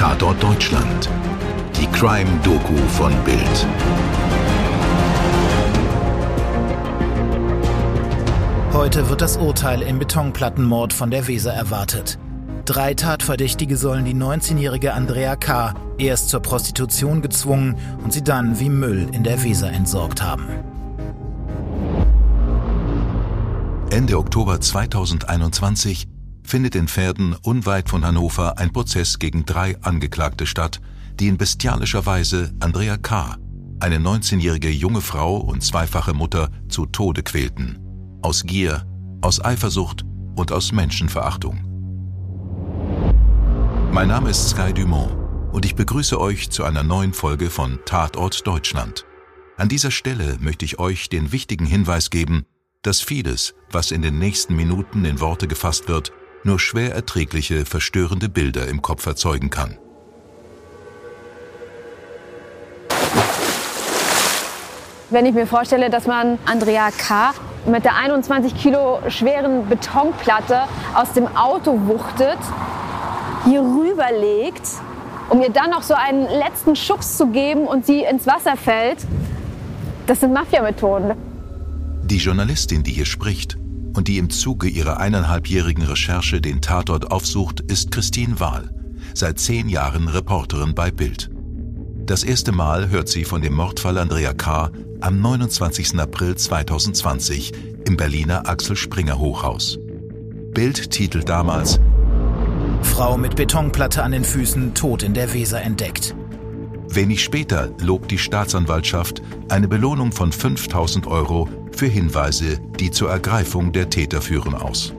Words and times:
Tatort 0.00 0.42
Deutschland. 0.42 1.10
Die 1.78 1.86
Crime-Doku 1.88 2.74
von 2.88 3.12
Bild. 3.22 3.66
Heute 8.72 9.10
wird 9.10 9.20
das 9.20 9.36
Urteil 9.36 9.82
im 9.82 9.98
Betonplattenmord 9.98 10.94
von 10.94 11.10
der 11.10 11.26
Weser 11.26 11.52
erwartet. 11.52 12.18
Drei 12.64 12.94
Tatverdächtige 12.94 13.76
sollen 13.76 14.06
die 14.06 14.14
19-jährige 14.14 14.94
Andrea 14.94 15.36
K. 15.36 15.74
erst 15.98 16.30
zur 16.30 16.40
Prostitution 16.40 17.20
gezwungen 17.20 17.76
und 18.02 18.14
sie 18.14 18.24
dann 18.24 18.58
wie 18.58 18.70
Müll 18.70 19.06
in 19.12 19.22
der 19.22 19.42
Weser 19.44 19.70
entsorgt 19.70 20.22
haben. 20.22 20.46
Ende 23.90 24.16
Oktober 24.16 24.62
2021 24.62 26.08
findet 26.50 26.74
in 26.74 26.88
Pferden 26.88 27.36
unweit 27.44 27.88
von 27.88 28.04
Hannover 28.04 28.58
ein 28.58 28.72
Prozess 28.72 29.20
gegen 29.20 29.46
drei 29.46 29.80
Angeklagte 29.82 30.46
statt, 30.46 30.80
die 31.20 31.28
in 31.28 31.38
bestialischer 31.38 32.06
Weise 32.06 32.52
Andrea 32.58 32.96
K., 32.96 33.36
eine 33.78 33.98
19-jährige 33.98 34.68
junge 34.68 35.00
Frau 35.00 35.36
und 35.36 35.62
zweifache 35.62 36.12
Mutter, 36.12 36.50
zu 36.68 36.86
Tode 36.86 37.22
quälten. 37.22 37.78
Aus 38.20 38.42
Gier, 38.42 38.84
aus 39.22 39.42
Eifersucht 39.42 40.04
und 40.34 40.50
aus 40.50 40.72
Menschenverachtung. 40.72 41.60
Mein 43.92 44.08
Name 44.08 44.30
ist 44.30 44.50
Sky 44.50 44.74
Dumont 44.74 45.12
und 45.52 45.64
ich 45.64 45.76
begrüße 45.76 46.20
euch 46.20 46.50
zu 46.50 46.64
einer 46.64 46.82
neuen 46.82 47.12
Folge 47.12 47.48
von 47.48 47.78
Tatort 47.86 48.44
Deutschland. 48.44 49.06
An 49.56 49.68
dieser 49.68 49.92
Stelle 49.92 50.36
möchte 50.40 50.64
ich 50.64 50.80
euch 50.80 51.08
den 51.08 51.30
wichtigen 51.30 51.66
Hinweis 51.66 52.10
geben, 52.10 52.44
dass 52.82 53.00
vieles, 53.00 53.54
was 53.70 53.92
in 53.92 54.02
den 54.02 54.18
nächsten 54.18 54.56
Minuten 54.56 55.04
in 55.04 55.20
Worte 55.20 55.46
gefasst 55.46 55.86
wird, 55.86 56.12
nur 56.44 56.58
schwer 56.58 56.94
erträgliche, 56.94 57.64
verstörende 57.64 58.28
Bilder 58.28 58.68
im 58.68 58.82
Kopf 58.82 59.06
erzeugen 59.06 59.50
kann. 59.50 59.76
Wenn 65.10 65.26
ich 65.26 65.34
mir 65.34 65.46
vorstelle, 65.46 65.90
dass 65.90 66.06
man 66.06 66.38
Andrea 66.44 66.90
K. 66.92 67.32
mit 67.66 67.84
der 67.84 67.96
21 67.96 68.54
Kilo 68.54 69.00
schweren 69.08 69.68
Betonplatte 69.68 70.62
aus 70.94 71.12
dem 71.12 71.26
Auto 71.36 71.80
wuchtet, 71.86 72.38
hier 73.44 73.60
rüberlegt, 73.60 74.62
um 75.28 75.42
ihr 75.42 75.50
dann 75.50 75.70
noch 75.70 75.82
so 75.82 75.94
einen 75.94 76.22
letzten 76.22 76.76
Schubs 76.76 77.16
zu 77.16 77.26
geben 77.28 77.66
und 77.66 77.86
sie 77.86 78.04
ins 78.04 78.26
Wasser 78.26 78.56
fällt, 78.56 78.98
das 80.06 80.20
sind 80.20 80.32
Mafia-Methoden. 80.32 81.12
Die 82.04 82.18
Journalistin, 82.18 82.84
die 82.84 82.92
hier 82.92 83.06
spricht, 83.06 83.56
und 83.94 84.08
die 84.08 84.18
im 84.18 84.30
Zuge 84.30 84.68
ihrer 84.68 84.98
eineinhalbjährigen 84.98 85.84
Recherche 85.84 86.40
den 86.40 86.60
Tatort 86.60 87.10
aufsucht, 87.10 87.60
ist 87.60 87.90
Christine 87.90 88.40
Wahl, 88.40 88.70
seit 89.14 89.38
zehn 89.38 89.68
Jahren 89.68 90.08
Reporterin 90.08 90.74
bei 90.74 90.90
Bild. 90.90 91.30
Das 92.06 92.24
erste 92.24 92.52
Mal 92.52 92.90
hört 92.90 93.08
sie 93.08 93.24
von 93.24 93.40
dem 93.40 93.54
Mordfall 93.54 93.98
Andrea 93.98 94.32
K. 94.32 94.70
am 95.00 95.20
29. 95.20 95.98
April 95.98 96.36
2020 96.36 97.52
im 97.86 97.96
Berliner 97.96 98.48
Axel 98.48 98.76
Springer 98.76 99.18
Hochhaus. 99.18 99.78
Bild 100.52 100.90
titelt 100.90 101.28
damals 101.28 101.78
Frau 102.82 103.16
mit 103.16 103.36
Betonplatte 103.36 104.02
an 104.02 104.12
den 104.12 104.24
Füßen 104.24 104.74
tot 104.74 105.02
in 105.02 105.14
der 105.14 105.32
Weser 105.32 105.62
entdeckt. 105.62 106.14
Wenig 106.88 107.22
später 107.22 107.70
lobt 107.80 108.10
die 108.10 108.18
Staatsanwaltschaft 108.18 109.22
eine 109.48 109.68
Belohnung 109.68 110.10
von 110.10 110.32
5000 110.32 111.06
Euro 111.06 111.48
für 111.72 111.86
Hinweise, 111.86 112.58
die 112.78 112.90
zur 112.90 113.10
Ergreifung 113.10 113.72
der 113.72 113.90
Täter 113.90 114.20
führen, 114.20 114.54
aus. 114.54 114.94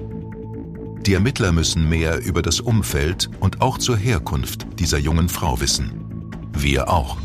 Die 1.06 1.14
Ermittler 1.14 1.52
müssen 1.52 1.90
mehr 1.90 2.24
über 2.24 2.42
das 2.42 2.60
Umfeld 2.60 3.30
und 3.40 3.62
auch 3.62 3.78
zur 3.78 3.98
Herkunft 3.98 4.68
dieser 4.80 5.00
jungen 5.00 5.30
Frau 5.30 5.60
wissen. 5.60 6.30
Wir 6.54 6.90
auch. 6.90 7.18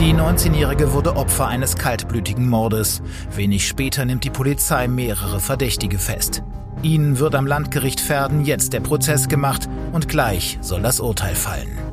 Die 0.00 0.14
19-Jährige 0.14 0.92
wurde 0.94 1.14
Opfer 1.14 1.46
eines 1.46 1.76
kaltblütigen 1.76 2.48
Mordes. 2.48 3.02
Wenig 3.36 3.68
später 3.68 4.06
nimmt 4.06 4.24
die 4.24 4.30
Polizei 4.30 4.88
mehrere 4.88 5.40
Verdächtige 5.40 5.98
fest. 5.98 6.42
Ihnen 6.82 7.18
wird 7.18 7.34
am 7.34 7.46
Landgericht 7.46 8.00
Verden 8.00 8.44
jetzt 8.44 8.72
der 8.72 8.80
Prozess 8.80 9.28
gemacht 9.28 9.68
und 9.92 10.08
gleich 10.08 10.58
soll 10.62 10.80
das 10.80 11.00
Urteil 11.00 11.34
fallen. 11.34 11.89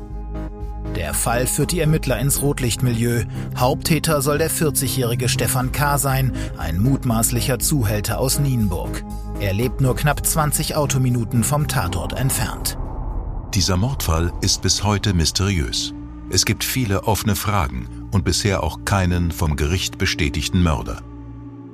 Der 0.96 1.14
Fall 1.14 1.46
führt 1.46 1.72
die 1.72 1.80
Ermittler 1.80 2.18
ins 2.18 2.42
Rotlichtmilieu. 2.42 3.24
Haupttäter 3.56 4.20
soll 4.22 4.38
der 4.38 4.50
40-jährige 4.50 5.28
Stefan 5.28 5.72
K. 5.72 5.98
sein, 5.98 6.32
ein 6.56 6.80
mutmaßlicher 6.80 7.58
Zuhälter 7.58 8.18
aus 8.18 8.38
Nienburg. 8.38 9.04
Er 9.40 9.52
lebt 9.52 9.80
nur 9.80 9.94
knapp 9.94 10.26
20 10.26 10.74
Autominuten 10.76 11.44
vom 11.44 11.68
Tatort 11.68 12.14
entfernt. 12.14 12.78
Dieser 13.54 13.76
Mordfall 13.76 14.32
ist 14.40 14.62
bis 14.62 14.82
heute 14.82 15.14
mysteriös. 15.14 15.94
Es 16.30 16.44
gibt 16.44 16.64
viele 16.64 17.04
offene 17.04 17.36
Fragen 17.36 18.08
und 18.10 18.24
bisher 18.24 18.62
auch 18.62 18.84
keinen 18.84 19.30
vom 19.30 19.56
Gericht 19.56 19.98
bestätigten 19.98 20.62
Mörder. 20.62 21.02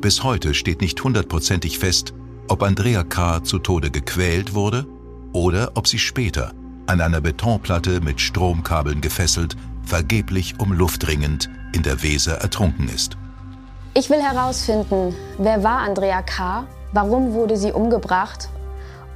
Bis 0.01 0.23
heute 0.23 0.55
steht 0.55 0.81
nicht 0.81 1.03
hundertprozentig 1.03 1.79
fest, 1.79 2.15
ob 2.49 2.63
Andrea 2.63 3.05
K. 3.05 3.43
zu 3.43 3.59
Tode 3.59 3.91
gequält 3.91 4.55
wurde 4.55 4.87
oder 5.33 5.73
ob 5.75 5.89
sie 5.89 5.99
später 5.99 6.53
an 6.87 7.00
einer 7.00 7.21
Betonplatte 7.21 8.00
mit 8.00 8.21
Stromkabeln 8.21 9.00
gefesselt, 9.00 9.56
vergeblich 9.84 10.59
um 10.59 10.72
Luft 10.72 11.06
ringend 11.06 11.49
in 11.72 11.83
der 11.83 12.03
Weser 12.03 12.37
ertrunken 12.37 12.89
ist. 12.89 13.17
Ich 13.95 14.11
will 14.11 14.21
herausfinden, 14.21 15.15
wer 15.39 15.62
war 15.62 15.78
Andrea 15.78 16.22
K., 16.22 16.65
warum 16.93 17.33
wurde 17.33 17.56
sie 17.56 17.72
umgebracht. 17.72 18.49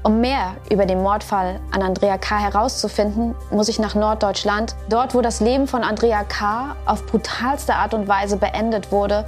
Um 0.05 0.21
mehr 0.21 0.57
über 0.71 0.87
den 0.87 1.03
Mordfall 1.03 1.61
an 1.73 1.83
Andrea 1.83 2.17
K. 2.19 2.39
herauszufinden, 2.39 3.35
muss 3.51 3.69
ich 3.69 3.79
nach 3.79 3.95
Norddeutschland, 3.95 4.77
dort 4.89 5.15
wo 5.15 5.21
das 5.21 5.41
Leben 5.41 5.67
von 5.67 5.83
Andrea 5.83 6.23
K. 6.25 6.77
auf 6.87 7.05
brutalste 7.07 7.75
Art 7.75 7.95
und 7.95 8.07
Weise 8.07 8.37
beendet 8.37 8.93
wurde, 8.93 9.27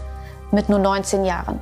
mit 0.52 0.68
nur 0.68 0.78
19 0.78 1.24
Jahren. 1.24 1.60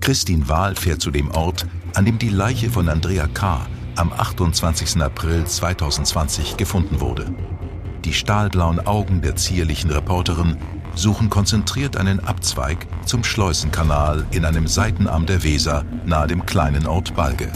Christine 0.00 0.48
Wahl 0.48 0.74
fährt 0.74 1.00
zu 1.00 1.10
dem 1.10 1.30
Ort, 1.30 1.66
an 1.94 2.04
dem 2.04 2.18
die 2.18 2.30
Leiche 2.30 2.70
von 2.70 2.88
Andrea 2.88 3.28
K. 3.28 3.60
am 3.96 4.12
28. 4.12 5.02
April 5.02 5.44
2020 5.44 6.56
gefunden 6.56 7.00
wurde. 7.00 7.34
Die 8.04 8.14
stahlblauen 8.14 8.84
Augen 8.86 9.22
der 9.22 9.36
zierlichen 9.36 9.90
Reporterin 9.90 10.56
suchen 10.94 11.30
konzentriert 11.30 11.96
einen 11.96 12.20
Abzweig 12.20 12.86
zum 13.06 13.24
Schleusenkanal 13.24 14.26
in 14.30 14.44
einem 14.44 14.66
Seitenarm 14.66 15.26
der 15.26 15.42
Weser 15.42 15.84
nahe 16.04 16.26
dem 16.26 16.44
kleinen 16.44 16.86
Ort 16.86 17.14
Balge. 17.14 17.50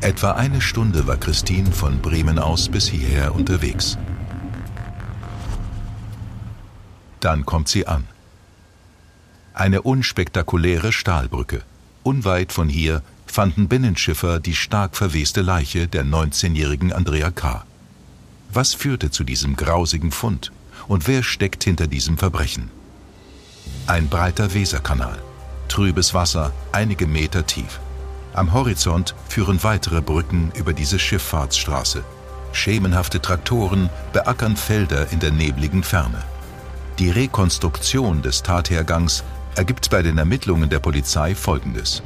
Etwa 0.00 0.32
eine 0.32 0.60
Stunde 0.60 1.06
war 1.06 1.16
Christine 1.16 1.70
von 1.70 2.00
Bremen 2.00 2.38
aus 2.38 2.68
bis 2.68 2.88
hierher 2.88 3.34
unterwegs. 3.34 3.98
Dann 7.20 7.44
kommt 7.44 7.68
sie 7.68 7.86
an. 7.86 8.04
Eine 9.52 9.82
unspektakuläre 9.82 10.92
Stahlbrücke. 10.92 11.62
Unweit 12.02 12.52
von 12.52 12.68
hier 12.68 13.02
fanden 13.36 13.68
Binnenschiffer 13.68 14.40
die 14.40 14.54
stark 14.54 14.96
verweste 14.96 15.42
Leiche 15.42 15.88
der 15.88 16.06
19-jährigen 16.06 16.90
Andrea 16.90 17.30
K. 17.30 17.66
Was 18.50 18.72
führte 18.72 19.10
zu 19.10 19.24
diesem 19.24 19.56
grausigen 19.56 20.10
Fund 20.10 20.52
und 20.88 21.06
wer 21.06 21.22
steckt 21.22 21.62
hinter 21.62 21.86
diesem 21.86 22.16
Verbrechen? 22.16 22.70
Ein 23.86 24.08
breiter 24.08 24.54
Weserkanal, 24.54 25.18
trübes 25.68 26.14
Wasser, 26.14 26.54
einige 26.72 27.06
Meter 27.06 27.46
tief. 27.46 27.78
Am 28.32 28.54
Horizont 28.54 29.14
führen 29.28 29.62
weitere 29.62 30.00
Brücken 30.00 30.50
über 30.56 30.72
diese 30.72 30.98
Schifffahrtsstraße. 30.98 32.04
Schemenhafte 32.52 33.20
Traktoren 33.20 33.90
beackern 34.14 34.56
Felder 34.56 35.12
in 35.12 35.20
der 35.20 35.32
nebligen 35.32 35.82
Ferne. 35.82 36.22
Die 36.98 37.10
Rekonstruktion 37.10 38.22
des 38.22 38.42
Tathergangs 38.42 39.24
ergibt 39.56 39.90
bei 39.90 40.00
den 40.00 40.16
Ermittlungen 40.16 40.70
der 40.70 40.78
Polizei 40.78 41.34
Folgendes. 41.34 42.02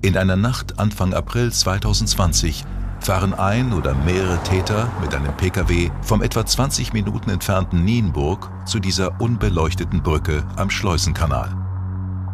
In 0.00 0.16
einer 0.16 0.36
Nacht 0.36 0.78
Anfang 0.78 1.12
April 1.12 1.52
2020 1.52 2.64
fahren 3.00 3.34
ein 3.34 3.72
oder 3.72 3.94
mehrere 3.94 4.40
Täter 4.44 4.88
mit 5.00 5.12
einem 5.12 5.36
Pkw 5.36 5.90
vom 6.02 6.22
etwa 6.22 6.46
20 6.46 6.92
Minuten 6.92 7.30
entfernten 7.30 7.84
Nienburg 7.84 8.48
zu 8.64 8.78
dieser 8.78 9.20
unbeleuchteten 9.20 10.04
Brücke 10.04 10.46
am 10.54 10.70
Schleusenkanal. 10.70 11.52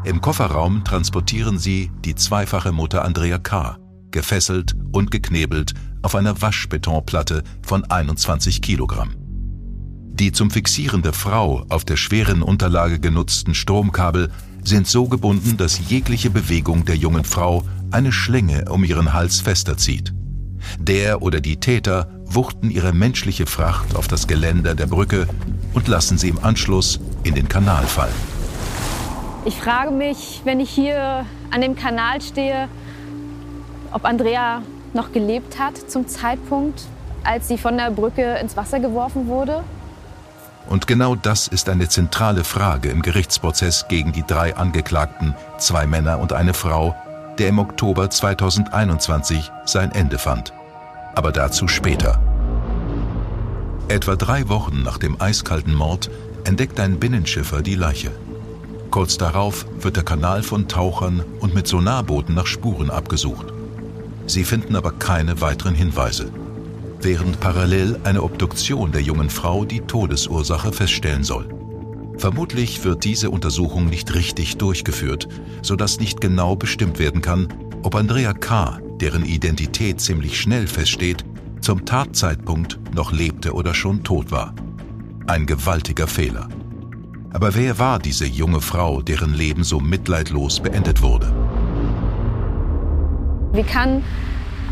Im 0.05 0.21
Kofferraum 0.21 0.85
transportieren 0.85 1.59
sie 1.59 1.91
die 2.05 2.15
zweifache 2.15 2.71
Mutter 2.71 3.03
Andrea 3.03 3.39
K., 3.39 3.79
gefesselt 4.11 4.75
und 4.93 5.11
geknebelt 5.11 5.73
auf 6.03 6.15
einer 6.15 6.43
Waschbetonplatte 6.43 7.45
von 7.63 7.83
21 7.85 8.61
Kilogramm. 8.61 9.15
Die 10.13 10.33
zum 10.33 10.51
Fixieren 10.51 11.01
der 11.01 11.15
Frau 11.15 11.65
auf 11.71 11.87
der 11.87 11.97
schweren 11.97 12.43
Unterlage 12.43 13.01
genutzten 13.01 13.55
Stromkabel 13.55 14.31
sind 14.69 14.87
so 14.87 15.07
gebunden, 15.07 15.57
dass 15.57 15.91
jegliche 15.91 16.31
Bewegung 16.31 16.85
der 16.85 16.97
jungen 16.97 17.25
Frau 17.25 17.63
eine 17.91 18.13
Schlinge 18.13 18.65
um 18.71 18.85
ihren 18.85 19.13
Hals 19.13 19.41
fester 19.41 19.77
zieht. 19.77 20.13
Der 20.79 21.23
oder 21.23 21.41
die 21.41 21.59
Täter 21.59 22.09
wuchten 22.25 22.71
ihre 22.71 22.93
menschliche 22.93 23.47
Fracht 23.47 23.95
auf 23.95 24.09
das 24.09 24.27
Geländer 24.27 24.75
der 24.75 24.87
Brücke 24.87 25.29
und 25.75 25.89
lassen 25.89 26.19
sie 26.19 26.29
im 26.29 26.43
Anschluss 26.43 26.99
in 27.23 27.35
den 27.35 27.49
Kanal 27.49 27.85
fallen. 27.85 28.15
Ich 29.45 29.57
frage 29.57 29.91
mich, 29.91 30.41
wenn 30.45 30.59
ich 30.59 30.71
hier 30.71 31.27
an 31.51 31.61
dem 31.61 31.77
Kanal 31.77 32.23
stehe, 32.23 32.69
ob 33.93 34.05
Andrea 34.05 34.63
noch 34.95 35.13
gelebt 35.13 35.59
hat 35.59 35.91
zum 35.91 36.09
Zeitpunkt, 36.09 36.83
als 37.25 37.49
sie 37.49 37.59
von 37.59 37.77
der 37.77 37.91
Brücke 37.91 38.39
ins 38.41 38.57
Wasser 38.57 38.81
geworfen 38.81 39.27
wurde. 39.27 39.63
Und 40.67 40.87
genau 40.87 41.15
das 41.15 41.47
ist 41.47 41.69
eine 41.69 41.89
zentrale 41.89 42.45
Frage 42.45 42.89
im 42.89 43.03
Gerichtsprozess 43.03 43.87
gegen 43.89 44.13
die 44.13 44.25
drei 44.27 44.57
Angeklagten, 44.57 45.35
zwei 45.59 45.87
Männer 45.87 46.19
und 46.19 46.33
eine 46.33 46.55
Frau, 46.55 46.97
der 47.39 47.49
im 47.49 47.59
Oktober 47.59 48.11
2021 48.11 49.51
sein 49.65 49.93
Ende 49.93 50.19
fand. 50.19 50.53
Aber 51.15 51.33
dazu 51.33 51.69
später. 51.69 52.21
Etwa 53.89 54.17
drei 54.17 54.49
Wochen 54.49 54.83
nach 54.83 54.99
dem 54.99 55.21
eiskalten 55.21 55.75
Mord 55.75 56.11
entdeckt 56.45 56.81
ein 56.81 56.99
Binnenschiffer 56.99 57.61
die 57.61 57.75
Leiche. 57.75 58.11
Kurz 58.91 59.19
darauf 59.19 59.67
wird 59.81 59.97
der 59.97 60.05
Kanal 60.05 60.43
von 60.43 60.69
Tauchern 60.69 61.25
und 61.41 61.55
mit 61.55 61.67
Sonarbooten 61.67 62.35
nach 62.35 62.47
Spuren 62.47 62.91
abgesucht. 62.91 63.47
Sie 64.27 64.45
finden 64.45 64.77
aber 64.77 64.93
keine 64.93 65.41
weiteren 65.41 65.75
Hinweise, 65.75 66.31
während 67.05 67.39
parallel 67.41 68.01
eine 68.05 68.23
Obduktion 68.23 68.91
der 68.91 69.03
jungen 69.03 69.31
Frau 69.31 69.65
die 69.65 69.81
Todesursache 69.81 70.73
feststellen 70.73 71.23
soll. 71.23 71.49
Vermutlich 72.17 72.85
wird 72.85 73.05
diese 73.05 73.31
Untersuchung 73.31 73.87
nicht 73.87 74.15
richtig 74.15 74.57
durchgeführt, 74.57 75.29
sodass 75.63 76.01
nicht 76.01 76.21
genau 76.21 76.57
bestimmt 76.57 76.99
werden 76.99 77.21
kann, 77.21 77.49
ob 77.83 77.95
Andrea 77.95 78.33
K., 78.33 78.81
deren 79.01 79.25
Identität 79.25 80.01
ziemlich 80.01 80.41
schnell 80.41 80.67
feststeht, 80.67 81.25
zum 81.61 81.85
Tatzeitpunkt 81.85 82.79
noch 82.95 83.13
lebte 83.13 83.53
oder 83.53 83.75
schon 83.75 84.03
tot 84.05 84.31
war. 84.31 84.55
Ein 85.27 85.47
gewaltiger 85.47 86.07
Fehler. 86.07 86.49
Aber 87.33 87.55
wer 87.55 87.79
war 87.79 87.99
diese 87.99 88.27
junge 88.27 88.61
Frau, 88.61 89.03
deren 89.03 89.35
Leben 89.35 89.65
so 89.65 89.81
mitleidlos 89.81 90.61
beendet 90.61 91.03
wurde? 91.03 91.35
Wie 93.53 93.63
kann 93.63 94.03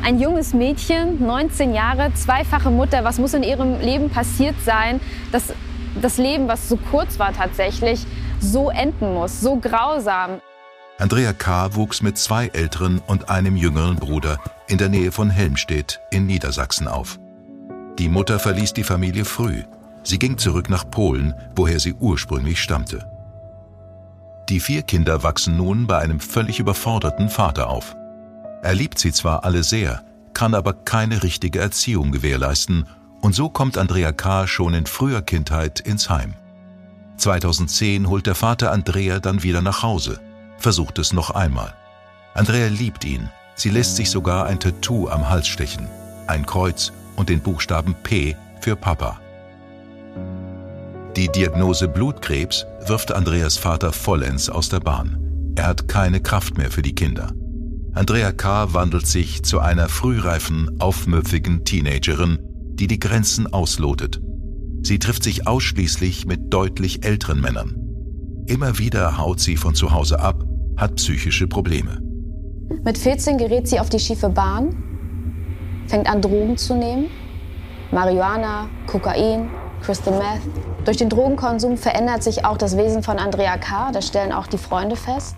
ein 0.03 0.19
junges 0.19 0.53
Mädchen, 0.55 1.25
19 1.25 1.75
Jahre, 1.75 2.13
zweifache 2.15 2.71
Mutter, 2.71 3.05
was 3.05 3.19
muss 3.19 3.35
in 3.35 3.43
ihrem 3.43 3.81
Leben 3.81 4.11
passiert 4.11 4.57
sein, 4.65 5.01
dass 5.31 5.55
das 6.01 6.19
Leben, 6.19 6.49
was 6.49 6.69
so 6.69 6.77
kurz 6.91 7.19
war 7.19 7.33
tatsächlich, 7.33 8.07
so 8.41 8.71
enden 8.71 9.15
muss, 9.15 9.41
so 9.41 9.57
grausam? 9.57 10.41
Andrea 10.99 11.33
K. 11.33 11.75
wuchs 11.75 12.03
mit 12.03 12.19
zwei 12.19 12.49
älteren 12.49 13.01
und 13.07 13.29
einem 13.29 13.57
jüngeren 13.57 13.97
Bruder 13.97 14.39
in 14.69 14.79
der 14.79 14.89
Nähe 14.89 15.13
von 15.13 15.31
Helmstedt 15.31 16.01
in 16.11 16.27
Niedersachsen 16.27 16.89
auf. 16.89 17.19
Die 17.99 18.09
Mutter 18.09 18.39
verließ 18.39 18.73
die 18.73 18.85
Familie 18.85 19.25
früh, 19.25 19.63
Sie 20.05 20.19
ging 20.19 20.37
zurück 20.37 20.69
nach 20.69 20.91
Polen, 20.91 21.35
woher 21.55 21.79
sie 21.79 21.95
ursprünglich 21.95 22.61
stammte. 22.61 23.09
Die 24.49 24.61
vier 24.61 24.83
Kinder 24.83 25.23
wachsen 25.23 25.57
nun 25.57 25.87
bei 25.87 25.99
einem 25.99 26.19
völlig 26.19 26.59
überforderten 26.59 27.29
Vater 27.29 27.71
auf. 27.71 27.97
Er 28.63 28.75
liebt 28.75 28.99
sie 28.99 29.13
zwar 29.13 29.45
alle 29.45 29.65
sehr, 29.65 30.05
kann 30.35 30.55
aber 30.55 30.73
keine 30.73 31.25
richtige 31.25 31.59
Erziehung 31.59 32.13
gewährleisten 32.13 32.87
und 33.21 33.35
so 33.35 33.49
kommt 33.49 33.77
Andrea 33.77 34.13
K. 34.13 34.47
schon 34.47 34.73
in 34.75 34.87
früher 34.87 35.21
Kindheit 35.21 35.81
ins 35.81 36.09
Heim. 36.09 36.35
2010 37.17 38.09
holt 38.09 38.27
der 38.27 38.37
Vater 38.37 38.73
Andrea 38.73 39.19
dann 39.19 39.43
wieder 39.43 39.63
nach 39.63 39.83
Hause, 39.83 40.21
versucht 40.59 40.99
es 41.01 41.13
noch 41.13 41.31
einmal. 41.31 41.75
Andrea 42.35 42.69
liebt 42.69 43.05
ihn, 43.05 43.31
sie 43.57 43.71
lässt 43.71 43.97
sich 43.97 44.11
sogar 44.11 44.47
ein 44.47 44.61
Tattoo 44.61 45.09
am 45.09 45.29
Hals 45.29 45.49
stechen, 45.49 45.89
ein 46.29 46.47
Kreuz 46.47 46.93
und 47.17 47.29
den 47.29 47.41
Buchstaben 47.41 47.95
P 48.03 48.37
für 48.61 48.77
Papa. 48.77 49.21
Die 51.17 51.29
Diagnose 51.29 51.89
Blutkrebs 51.89 52.65
wirft 52.87 53.13
Andreas 53.13 53.57
Vater 53.57 53.93
vollends 53.93 54.49
aus 54.49 54.69
der 54.69 54.81
Bahn. 54.81 55.53
Er 55.57 55.67
hat 55.67 55.89
keine 55.89 56.21
Kraft 56.21 56.57
mehr 56.57 56.71
für 56.71 56.83
die 56.83 56.95
Kinder. 56.95 57.33
Andrea 57.95 58.33
K. 58.33 58.73
wandelt 58.73 59.07
sich 59.07 59.43
zu 59.43 59.61
einer 59.61 59.91
frühreifen, 59.91 60.81
aufmüpfigen 60.81 61.67
Teenagerin, 61.67 62.39
die 62.75 62.87
die 62.87 62.99
Grenzen 62.99 63.53
auslotet. 63.53 64.19
Sie 64.83 64.99
trifft 64.99 65.23
sich 65.23 65.47
ausschließlich 65.47 66.25
mit 66.25 66.55
deutlich 66.55 67.05
älteren 67.05 67.41
Männern. 67.43 67.77
Immer 68.47 68.79
wieder 68.79 69.19
haut 69.19 69.41
sie 69.41 69.59
von 69.59 69.75
zu 69.75 69.93
Hause 69.93 70.21
ab, 70.21 70.43
hat 70.79 70.97
psychische 70.97 71.47
Probleme. 71.47 72.01
Mit 72.83 72.97
14 72.97 73.37
gerät 73.37 73.69
sie 73.69 73.79
auf 73.79 73.91
die 73.91 74.01
schiefe 74.01 74.31
Bahn, 74.31 74.75
fängt 75.87 76.09
an 76.09 76.23
Drogen 76.23 76.57
zu 76.57 76.75
nehmen, 76.75 77.09
Marihuana, 77.91 78.71
Kokain, 78.87 79.51
Crystal 79.83 80.15
Meth. 80.15 80.41
Durch 80.87 80.97
den 80.97 81.11
Drogenkonsum 81.11 81.77
verändert 81.77 82.23
sich 82.23 82.47
auch 82.47 82.57
das 82.57 82.79
Wesen 82.79 83.03
von 83.03 83.19
Andrea 83.19 83.59
K., 83.59 83.93
das 83.93 84.07
stellen 84.07 84.33
auch 84.33 84.47
die 84.47 84.57
Freunde 84.57 84.97
fest. 84.97 85.37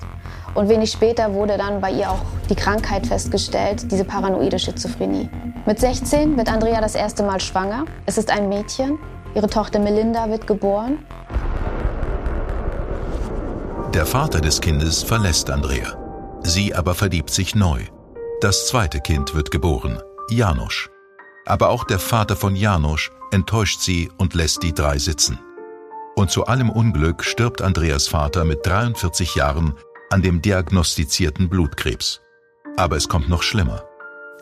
Und 0.55 0.69
wenig 0.69 0.93
später 0.93 1.35
wurde 1.35 1.59
dann 1.59 1.81
bei 1.81 1.91
ihr 1.91 2.09
auch 2.11 2.23
die 2.49 2.55
Krankheit 2.55 3.07
festgestellt, 3.07 3.91
diese 3.91 4.05
paranoide 4.05 4.59
Schizophrenie. 4.59 5.29
Mit 5.67 5.81
16 5.81 6.37
wird 6.37 6.49
Andrea 6.49 6.81
das 6.81 6.95
erste 6.95 7.25
Mal 7.25 7.41
schwanger. 7.41 7.85
Es 8.07 8.19
ist 8.19 8.31
ein 8.31 8.49
Mädchen. 8.49 8.99
Ihre 9.35 9.49
Tochter 9.49 9.81
Melinda 9.81 10.31
wird 10.31 10.47
geboren. 10.47 11.05
Der 13.93 14.07
Vater 14.07 14.41
des 14.41 14.61
Kindes 14.61 15.03
verlässt 15.03 15.51
Andrea. 15.51 15.97
Sie 16.43 16.75
aber 16.75 16.95
verliebt 16.95 17.31
sich 17.31 17.55
neu. 17.55 17.81
Das 18.41 18.69
zweite 18.69 19.01
Kind 19.01 19.35
wird 19.35 19.51
geboren, 19.51 20.01
Janusz. 20.31 20.91
Aber 21.47 21.71
auch 21.71 21.85
der 21.85 21.99
Vater 21.99 22.37
von 22.37 22.55
Janusz 22.55 23.11
enttäuscht 23.33 23.81
sie 23.81 24.11
und 24.19 24.35
lässt 24.35 24.63
die 24.63 24.73
drei 24.73 24.99
sitzen. 24.99 25.39
Und 26.17 26.31
zu 26.31 26.47
allem 26.47 26.71
Unglück 26.71 27.25
stirbt 27.25 27.61
Andreas 27.61 28.07
Vater 28.07 28.45
mit 28.45 28.65
43 28.65 29.35
Jahren 29.35 29.75
an 30.11 30.23
dem 30.23 30.43
diagnostizierten 30.43 31.49
Blutkrebs. 31.49 32.21
Aber 32.77 32.97
es 32.97 33.09
kommt 33.09 33.29
noch 33.29 33.43
schlimmer. 33.43 33.85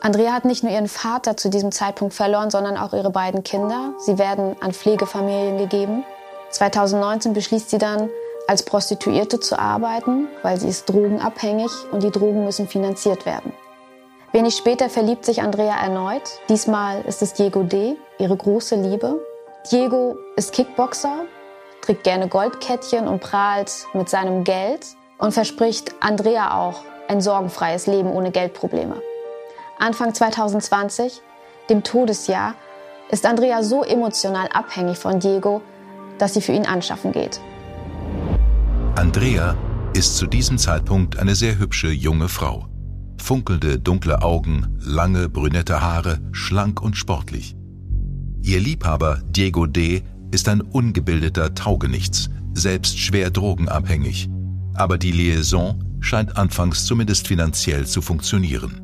Andrea 0.00 0.32
hat 0.32 0.44
nicht 0.44 0.64
nur 0.64 0.72
ihren 0.72 0.88
Vater 0.88 1.36
zu 1.36 1.48
diesem 1.48 1.70
Zeitpunkt 1.70 2.12
verloren, 2.12 2.50
sondern 2.50 2.76
auch 2.76 2.92
ihre 2.92 3.10
beiden 3.10 3.44
Kinder. 3.44 3.94
Sie 3.98 4.18
werden 4.18 4.56
an 4.60 4.72
Pflegefamilien 4.72 5.58
gegeben. 5.58 6.04
2019 6.50 7.32
beschließt 7.32 7.70
sie 7.70 7.78
dann, 7.78 8.10
als 8.48 8.64
Prostituierte 8.64 9.38
zu 9.38 9.58
arbeiten, 9.58 10.26
weil 10.42 10.58
sie 10.58 10.68
ist 10.68 10.88
drogenabhängig 10.88 11.70
und 11.92 12.02
die 12.02 12.10
Drogen 12.10 12.44
müssen 12.44 12.66
finanziert 12.66 13.26
werden. 13.26 13.52
Wenig 14.32 14.56
später 14.56 14.90
verliebt 14.90 15.24
sich 15.24 15.42
Andrea 15.42 15.76
erneut. 15.80 16.22
Diesmal 16.48 17.02
ist 17.02 17.22
es 17.22 17.34
Diego 17.34 17.62
D., 17.62 17.96
ihre 18.18 18.36
große 18.36 18.76
Liebe. 18.76 19.24
Diego 19.70 20.16
ist 20.36 20.52
Kickboxer, 20.52 21.26
trägt 21.82 22.02
gerne 22.02 22.28
Goldkettchen 22.28 23.06
und 23.06 23.20
prahlt 23.20 23.86
mit 23.92 24.08
seinem 24.08 24.42
Geld 24.42 24.86
und 25.22 25.32
verspricht 25.32 25.94
Andrea 26.00 26.54
auch 26.58 26.82
ein 27.08 27.20
sorgenfreies 27.20 27.86
Leben 27.86 28.10
ohne 28.10 28.30
Geldprobleme. 28.30 29.00
Anfang 29.78 30.12
2020, 30.12 31.22
dem 31.70 31.82
Todesjahr, 31.82 32.54
ist 33.10 33.24
Andrea 33.24 33.62
so 33.62 33.82
emotional 33.84 34.48
abhängig 34.52 34.98
von 34.98 35.20
Diego, 35.20 35.62
dass 36.18 36.34
sie 36.34 36.42
für 36.42 36.52
ihn 36.52 36.66
anschaffen 36.66 37.12
geht. 37.12 37.40
Andrea 38.96 39.56
ist 39.94 40.16
zu 40.16 40.26
diesem 40.26 40.58
Zeitpunkt 40.58 41.18
eine 41.18 41.34
sehr 41.34 41.58
hübsche 41.58 41.88
junge 41.88 42.28
Frau 42.28 42.66
funkelnde 43.22 43.78
dunkle 43.78 44.20
Augen, 44.22 44.76
lange 44.80 45.28
brünette 45.28 45.80
Haare, 45.80 46.18
schlank 46.32 46.82
und 46.82 46.96
sportlich. 46.96 47.56
Ihr 48.42 48.60
Liebhaber 48.60 49.20
Diego 49.24 49.66
D. 49.66 50.02
ist 50.32 50.48
ein 50.48 50.60
ungebildeter 50.60 51.54
Taugenichts, 51.54 52.28
selbst 52.52 52.98
schwer 52.98 53.30
drogenabhängig. 53.30 54.28
Aber 54.74 54.98
die 54.98 55.12
Liaison 55.12 55.82
scheint 56.00 56.36
anfangs 56.36 56.84
zumindest 56.84 57.28
finanziell 57.28 57.86
zu 57.86 58.02
funktionieren. 58.02 58.80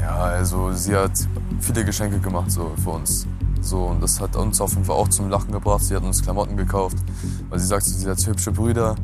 Ja, 0.00 0.16
also 0.16 0.72
sie 0.72 0.94
hat 0.94 1.12
viele 1.60 1.84
Geschenke 1.84 2.18
gemacht 2.18 2.50
so 2.50 2.72
für 2.82 2.90
uns. 2.90 3.26
So, 3.60 3.86
und 3.86 4.02
das 4.02 4.20
hat 4.20 4.36
uns 4.36 4.60
auf 4.60 4.72
jeden 4.72 4.84
Fall 4.84 4.96
auch 4.96 5.08
zum 5.08 5.28
Lachen 5.28 5.52
gebracht. 5.52 5.82
Sie 5.84 5.94
hat 5.94 6.02
uns 6.02 6.22
Klamotten 6.22 6.56
gekauft, 6.56 6.96
weil 7.50 7.58
sie 7.58 7.66
sagt, 7.66 7.84
sie 7.84 8.08
hat 8.08 8.24
hübsche 8.24 8.52
Brüder. 8.52 8.94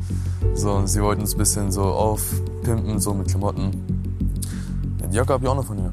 So, 0.53 0.71
und 0.71 0.87
sie 0.87 1.01
wollten 1.01 1.21
uns 1.21 1.33
ein 1.33 1.37
bisschen 1.37 1.71
so 1.71 1.83
aufpimpen, 1.83 2.99
so 2.99 3.13
mit 3.13 3.27
Klamotten. 3.27 3.71
Die 5.11 5.15
Jacke 5.15 5.33
habe 5.33 5.43
ich 5.43 5.49
auch 5.49 5.55
noch 5.55 5.65
von 5.65 5.77
ihr. 5.77 5.91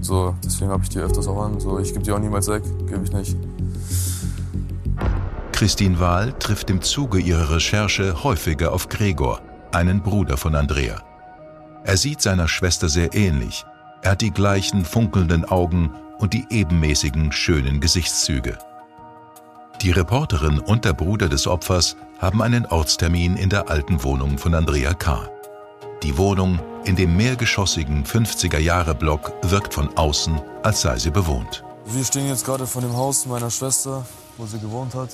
So, 0.00 0.34
deswegen 0.44 0.70
habe 0.70 0.82
ich 0.82 0.88
die 0.88 0.98
öfters 0.98 1.26
auch 1.28 1.42
an. 1.44 1.60
So, 1.60 1.78
ich 1.78 1.92
gebe 1.92 2.04
die 2.04 2.12
auch 2.12 2.18
niemals 2.18 2.48
weg, 2.48 2.62
gebe 2.86 3.04
ich 3.04 3.12
nicht. 3.12 3.36
Christine 5.62 6.00
Wahl 6.00 6.32
trifft 6.32 6.70
im 6.70 6.82
Zuge 6.82 7.20
ihrer 7.20 7.50
Recherche 7.50 8.24
häufiger 8.24 8.72
auf 8.72 8.88
Gregor, 8.88 9.40
einen 9.70 10.02
Bruder 10.02 10.36
von 10.36 10.56
Andrea. 10.56 11.00
Er 11.84 11.96
sieht 11.96 12.20
seiner 12.20 12.48
Schwester 12.48 12.88
sehr 12.88 13.14
ähnlich. 13.14 13.64
Er 14.02 14.10
hat 14.10 14.22
die 14.22 14.32
gleichen 14.32 14.84
funkelnden 14.84 15.44
Augen 15.44 15.94
und 16.18 16.32
die 16.32 16.46
ebenmäßigen, 16.50 17.30
schönen 17.30 17.78
Gesichtszüge. 17.78 18.58
Die 19.82 19.92
Reporterin 19.92 20.58
und 20.58 20.84
der 20.84 20.94
Bruder 20.94 21.28
des 21.28 21.46
Opfers 21.46 21.94
haben 22.18 22.42
einen 22.42 22.66
Ortstermin 22.66 23.36
in 23.36 23.48
der 23.48 23.70
alten 23.70 24.02
Wohnung 24.02 24.38
von 24.38 24.56
Andrea 24.56 24.94
K. 24.94 25.30
Die 26.02 26.18
Wohnung 26.18 26.58
in 26.84 26.96
dem 26.96 27.16
mehrgeschossigen 27.16 28.04
50er-Jahre-Block 28.04 29.32
wirkt 29.42 29.74
von 29.74 29.96
außen, 29.96 30.40
als 30.64 30.82
sei 30.82 30.98
sie 30.98 31.12
bewohnt. 31.12 31.62
Wir 31.86 32.04
stehen 32.04 32.26
jetzt 32.26 32.44
gerade 32.44 32.66
vor 32.66 32.82
dem 32.82 32.96
Haus 32.96 33.26
meiner 33.26 33.52
Schwester, 33.52 34.04
wo 34.36 34.46
sie 34.46 34.58
gewohnt 34.58 34.96
hat. 34.96 35.10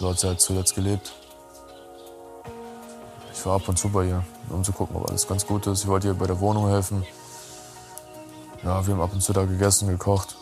Dort 0.00 0.12
hat 0.12 0.20
sie 0.20 0.26
halt 0.28 0.40
zuletzt 0.40 0.74
gelebt. 0.74 1.12
für 3.32 3.52
ab 3.52 3.68
und 3.68 3.78
zu 3.78 3.90
bei 3.90 4.06
ihr, 4.06 4.24
um 4.48 4.64
zu 4.64 4.72
gucken, 4.72 4.96
ob 4.96 5.08
alles 5.08 5.28
ganz 5.28 5.46
gut 5.46 5.66
ist. 5.66 5.82
Ich 5.82 5.86
wollte 5.86 6.08
ihr 6.08 6.14
bei 6.14 6.26
der 6.26 6.40
Wohnung 6.40 6.68
helfen. 6.68 7.04
Ja, 8.62 8.86
wir 8.86 8.94
haben 8.94 9.02
ab 9.02 9.12
und 9.12 9.22
zu 9.22 9.34
da 9.34 9.44
gegessen, 9.44 9.88
gekocht. 9.88 10.36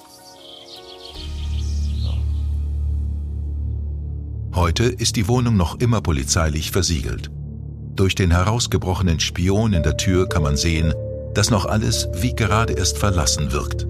Heute 4.55 4.85
ist 4.85 5.17
die 5.17 5.27
Wohnung 5.27 5.57
noch 5.57 5.81
immer 5.81 6.01
polizeilich 6.01 6.71
versiegelt. 6.71 7.31
Durch 7.97 8.15
den 8.15 8.31
herausgebrochenen 8.31 9.19
Spion 9.19 9.73
in 9.73 9.83
der 9.83 9.97
Tür 9.97 10.29
kann 10.29 10.43
man 10.43 10.57
sehen, 10.57 10.95
dass 11.35 11.51
noch 11.51 11.67
alles 11.67 12.09
wie 12.13 12.35
gerade 12.35 12.75
erst 12.75 12.99
verlassen 12.99 13.53
wirkt. 13.53 13.87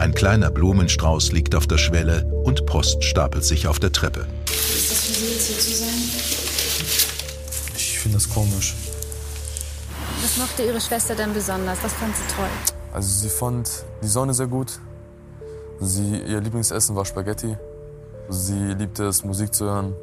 Ein 0.00 0.14
kleiner 0.14 0.50
Blumenstrauß 0.50 1.32
liegt 1.32 1.54
auf 1.54 1.66
der 1.66 1.76
Schwelle 1.76 2.24
und 2.44 2.64
Post 2.64 3.04
stapelt 3.04 3.44
sich 3.44 3.66
auf 3.66 3.78
der 3.78 3.92
Treppe. 3.92 4.26
Ist 4.46 4.90
das 4.90 4.98
für 5.04 5.12
Sie 5.12 5.30
jetzt 5.30 5.46
hier 5.48 5.58
zu 5.58 5.74
sein? 5.74 5.88
Ich 7.76 7.98
finde 7.98 8.16
das 8.16 8.26
komisch. 8.30 8.76
Was 10.22 10.38
mochte 10.38 10.62
Ihre 10.62 10.80
Schwester 10.80 11.14
denn 11.14 11.34
besonders? 11.34 11.84
Was 11.84 11.92
fand 11.92 12.16
sie 12.16 12.22
toll? 12.34 12.48
Also 12.94 13.10
sie 13.10 13.28
fand 13.28 13.84
die 14.02 14.06
Sonne 14.06 14.32
sehr 14.32 14.46
gut. 14.46 14.80
Sie, 15.80 16.16
ihr 16.16 16.40
Lieblingsessen 16.40 16.96
war 16.96 17.04
Spaghetti. 17.04 17.58
Sie 18.30 18.72
liebte 18.72 19.04
es, 19.04 19.22
Musik 19.22 19.54
zu 19.54 19.66
hören. 19.66 19.94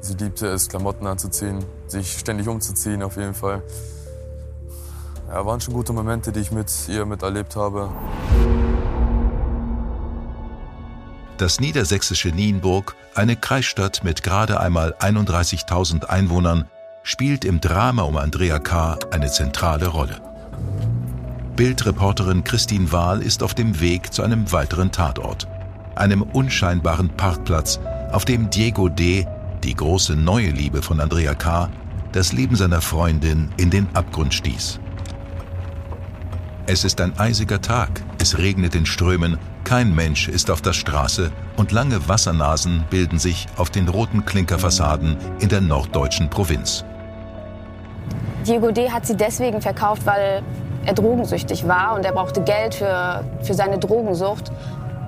Sie 0.00 0.14
liebte 0.14 0.48
es, 0.48 0.68
Klamotten 0.68 1.06
anzuziehen, 1.06 1.64
sich 1.86 2.18
ständig 2.18 2.48
umzuziehen 2.48 3.04
auf 3.04 3.16
jeden 3.16 3.34
Fall. 3.34 3.62
Ja, 5.28 5.46
waren 5.46 5.60
schon 5.60 5.74
gute 5.74 5.92
Momente, 5.92 6.32
die 6.32 6.40
ich 6.40 6.50
mit 6.50 6.72
ihr 6.88 7.06
miterlebt 7.06 7.54
habe. 7.54 7.88
Das 11.38 11.60
niedersächsische 11.60 12.30
Nienburg, 12.30 12.96
eine 13.14 13.36
Kreisstadt 13.36 14.02
mit 14.02 14.24
gerade 14.24 14.58
einmal 14.58 14.94
31.000 14.98 16.06
Einwohnern, 16.06 16.64
spielt 17.04 17.44
im 17.44 17.60
Drama 17.60 18.02
um 18.02 18.16
Andrea 18.16 18.58
K. 18.58 18.98
eine 19.12 19.30
zentrale 19.30 19.86
Rolle. 19.86 20.20
Bildreporterin 21.54 22.42
Christine 22.42 22.90
Wahl 22.90 23.22
ist 23.22 23.44
auf 23.44 23.54
dem 23.54 23.78
Weg 23.80 24.12
zu 24.12 24.22
einem 24.22 24.50
weiteren 24.50 24.90
Tatort, 24.90 25.46
einem 25.94 26.22
unscheinbaren 26.22 27.08
Parkplatz, 27.10 27.78
auf 28.10 28.24
dem 28.24 28.50
Diego 28.50 28.88
D., 28.88 29.24
die 29.62 29.74
große 29.74 30.16
neue 30.16 30.50
Liebe 30.50 30.82
von 30.82 30.98
Andrea 30.98 31.34
K., 31.34 31.70
das 32.10 32.32
Leben 32.32 32.56
seiner 32.56 32.80
Freundin 32.80 33.48
in 33.58 33.70
den 33.70 33.86
Abgrund 33.94 34.34
stieß. 34.34 34.80
Es 36.66 36.82
ist 36.82 37.00
ein 37.00 37.16
eisiger 37.16 37.60
Tag, 37.60 38.02
es 38.18 38.38
regnet 38.38 38.74
in 38.74 38.86
Strömen, 38.86 39.38
kein 39.64 39.94
Mensch 39.94 40.28
ist 40.28 40.50
auf 40.50 40.60
der 40.60 40.72
Straße 40.72 41.30
und 41.56 41.72
lange 41.72 42.08
Wassernasen 42.08 42.84
bilden 42.90 43.18
sich 43.18 43.46
auf 43.56 43.70
den 43.70 43.88
roten 43.88 44.24
Klinkerfassaden 44.24 45.16
in 45.40 45.48
der 45.48 45.60
norddeutschen 45.60 46.28
Provinz. 46.28 46.84
Diego 48.46 48.70
D. 48.70 48.90
hat 48.90 49.06
sie 49.06 49.16
deswegen 49.16 49.60
verkauft, 49.60 50.06
weil 50.06 50.42
er 50.84 50.94
drogensüchtig 50.94 51.68
war 51.68 51.94
und 51.94 52.04
er 52.04 52.12
brauchte 52.12 52.42
Geld 52.42 52.74
für, 52.74 53.24
für 53.42 53.54
seine 53.54 53.78
Drogensucht. 53.78 54.50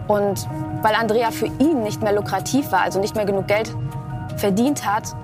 Und 0.09 0.47
weil 0.83 0.95
Andrea 0.95 1.31
für 1.31 1.47
ihn 1.47 1.83
nicht 1.83 2.03
mehr 2.03 2.13
lukrativ 2.13 2.71
war, 2.71 2.83
also 2.83 3.01
nicht 3.01 3.15
mehr 3.15 3.25
genug 3.25 3.47
Geld 3.47 3.75
verdient 4.37 4.85
hat, 4.85 5.15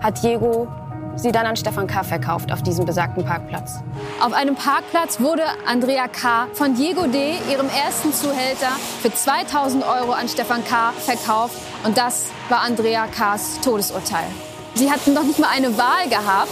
hat 0.00 0.22
Diego 0.22 0.68
sie 1.16 1.32
dann 1.32 1.46
an 1.46 1.56
Stefan 1.56 1.86
K. 1.86 2.02
verkauft 2.02 2.52
auf 2.52 2.62
diesem 2.62 2.84
besagten 2.84 3.24
Parkplatz. 3.24 3.80
Auf 4.20 4.32
einem 4.32 4.54
Parkplatz 4.54 5.20
wurde 5.20 5.42
Andrea 5.66 6.08
K. 6.08 6.48
von 6.52 6.74
Diego 6.74 7.06
D., 7.06 7.34
ihrem 7.50 7.68
ersten 7.68 8.12
Zuhälter, 8.12 8.70
für 9.02 9.12
2000 9.12 9.84
Euro 9.84 10.12
an 10.12 10.28
Stefan 10.28 10.64
K. 10.64 10.92
verkauft. 10.92 11.56
Und 11.84 11.96
das 11.98 12.26
war 12.48 12.60
Andrea 12.62 13.06
K.s 13.06 13.60
Todesurteil. 13.60 14.26
Sie 14.74 14.90
hatten 14.90 15.14
noch 15.14 15.22
nicht 15.22 15.38
mal 15.38 15.50
eine 15.54 15.78
Wahl 15.78 16.08
gehabt. 16.08 16.50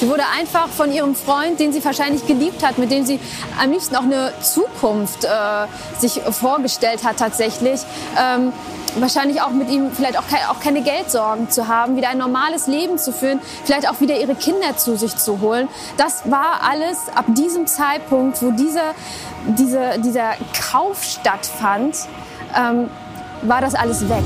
Sie 0.00 0.08
wurde 0.08 0.24
einfach 0.36 0.68
von 0.68 0.92
ihrem 0.92 1.14
Freund, 1.14 1.60
den 1.60 1.72
sie 1.72 1.84
wahrscheinlich 1.84 2.26
geliebt 2.26 2.66
hat, 2.66 2.78
mit 2.78 2.90
dem 2.90 3.04
sie 3.04 3.20
am 3.62 3.70
liebsten 3.70 3.94
auch 3.94 4.02
eine 4.02 4.32
Zukunft 4.40 5.24
äh, 5.24 5.28
sich 5.98 6.20
vorgestellt 6.32 7.04
hat 7.04 7.18
tatsächlich, 7.18 7.80
ähm, 8.18 8.52
wahrscheinlich 8.96 9.40
auch 9.40 9.50
mit 9.50 9.70
ihm 9.70 9.92
vielleicht 9.92 10.18
auch, 10.18 10.26
ke 10.26 10.36
auch 10.50 10.58
keine 10.58 10.82
Geldsorgen 10.82 11.50
zu 11.50 11.68
haben, 11.68 11.96
wieder 11.96 12.08
ein 12.08 12.18
normales 12.18 12.66
Leben 12.66 12.98
zu 12.98 13.12
führen, 13.12 13.40
vielleicht 13.64 13.88
auch 13.88 14.00
wieder 14.00 14.18
ihre 14.18 14.34
Kinder 14.34 14.76
zu 14.76 14.96
sich 14.96 15.16
zu 15.16 15.40
holen. 15.40 15.68
Das 15.96 16.28
war 16.30 16.62
alles 16.68 16.98
ab 17.14 17.26
diesem 17.28 17.66
Zeitpunkt, 17.66 18.42
wo 18.42 18.50
dieser, 18.50 18.94
diese, 19.46 20.00
dieser 20.00 20.32
Kauf 20.72 21.04
stattfand, 21.04 21.96
ähm, 22.58 22.90
war 23.42 23.60
das 23.60 23.74
alles 23.74 24.08
weg. 24.08 24.24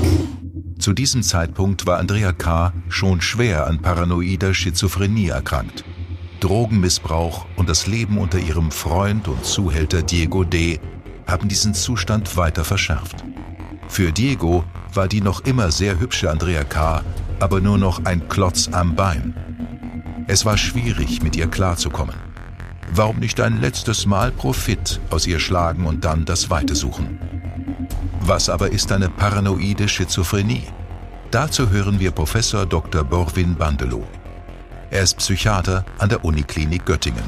Zu 0.78 0.92
diesem 0.92 1.22
Zeitpunkt 1.22 1.86
war 1.86 1.98
Andrea 1.98 2.32
K. 2.32 2.72
schon 2.88 3.20
schwer 3.20 3.66
an 3.66 3.80
paranoider 3.80 4.52
Schizophrenie 4.52 5.28
erkrankt. 5.28 5.84
Drogenmissbrauch 6.40 7.46
und 7.56 7.68
das 7.68 7.86
Leben 7.86 8.18
unter 8.18 8.38
ihrem 8.38 8.70
Freund 8.70 9.28
und 9.28 9.44
Zuhälter 9.44 10.02
Diego 10.02 10.44
D. 10.44 10.80
haben 11.26 11.48
diesen 11.48 11.74
Zustand 11.74 12.36
weiter 12.36 12.64
verschärft. 12.64 13.24
Für 13.88 14.12
Diego 14.12 14.64
war 14.92 15.08
die 15.08 15.20
noch 15.20 15.40
immer 15.44 15.70
sehr 15.70 15.98
hübsche 16.00 16.30
Andrea 16.30 16.64
K. 16.64 17.02
aber 17.40 17.60
nur 17.60 17.78
noch 17.78 18.04
ein 18.04 18.28
Klotz 18.28 18.68
am 18.72 18.94
Bein. 18.94 19.34
Es 20.26 20.44
war 20.44 20.58
schwierig, 20.58 21.22
mit 21.22 21.36
ihr 21.36 21.46
klarzukommen. 21.46 22.14
Warum 22.92 23.18
nicht 23.18 23.40
ein 23.40 23.60
letztes 23.60 24.06
Mal 24.06 24.30
Profit 24.32 25.00
aus 25.10 25.26
ihr 25.26 25.38
schlagen 25.38 25.86
und 25.86 26.04
dann 26.04 26.24
das 26.24 26.50
Weite 26.50 26.74
suchen? 26.74 27.18
Was 28.26 28.48
aber 28.48 28.72
ist 28.72 28.90
eine 28.90 29.10
paranoide 29.10 29.86
Schizophrenie? 29.86 30.62
Dazu 31.30 31.68
hören 31.68 32.00
wir 32.00 32.10
Professor 32.10 32.64
Dr. 32.64 33.04
Borwin 33.04 33.54
Bandelow. 33.54 34.02
Er 34.90 35.02
ist 35.02 35.18
Psychiater 35.18 35.84
an 35.98 36.08
der 36.08 36.24
Uniklinik 36.24 36.86
Göttingen. 36.86 37.24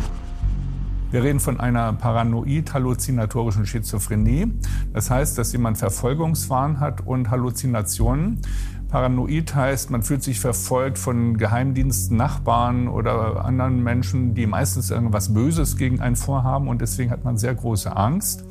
Wir 1.10 1.22
reden 1.22 1.38
von 1.38 1.60
einer 1.60 1.92
paranoid-halluzinatorischen 1.92 3.66
Schizophrenie. 3.66 4.46
Das 4.94 5.10
heißt, 5.10 5.36
dass 5.36 5.52
jemand 5.52 5.76
Verfolgungswahn 5.76 6.80
hat 6.80 7.06
und 7.06 7.30
Halluzinationen. 7.30 8.40
Paranoid 8.88 9.54
heißt, 9.54 9.90
man 9.90 10.02
fühlt 10.02 10.22
sich 10.22 10.40
verfolgt 10.40 10.96
von 10.96 11.36
Geheimdiensten, 11.36 12.16
Nachbarn 12.16 12.88
oder 12.88 13.44
anderen 13.44 13.82
Menschen, 13.82 14.34
die 14.34 14.46
meistens 14.46 14.90
irgendwas 14.90 15.34
Böses 15.34 15.76
gegen 15.76 16.00
einen 16.00 16.16
vorhaben 16.16 16.68
und 16.68 16.80
deswegen 16.80 17.10
hat 17.10 17.22
man 17.22 17.36
sehr 17.36 17.54
große 17.54 17.94
Angst. 17.94 18.46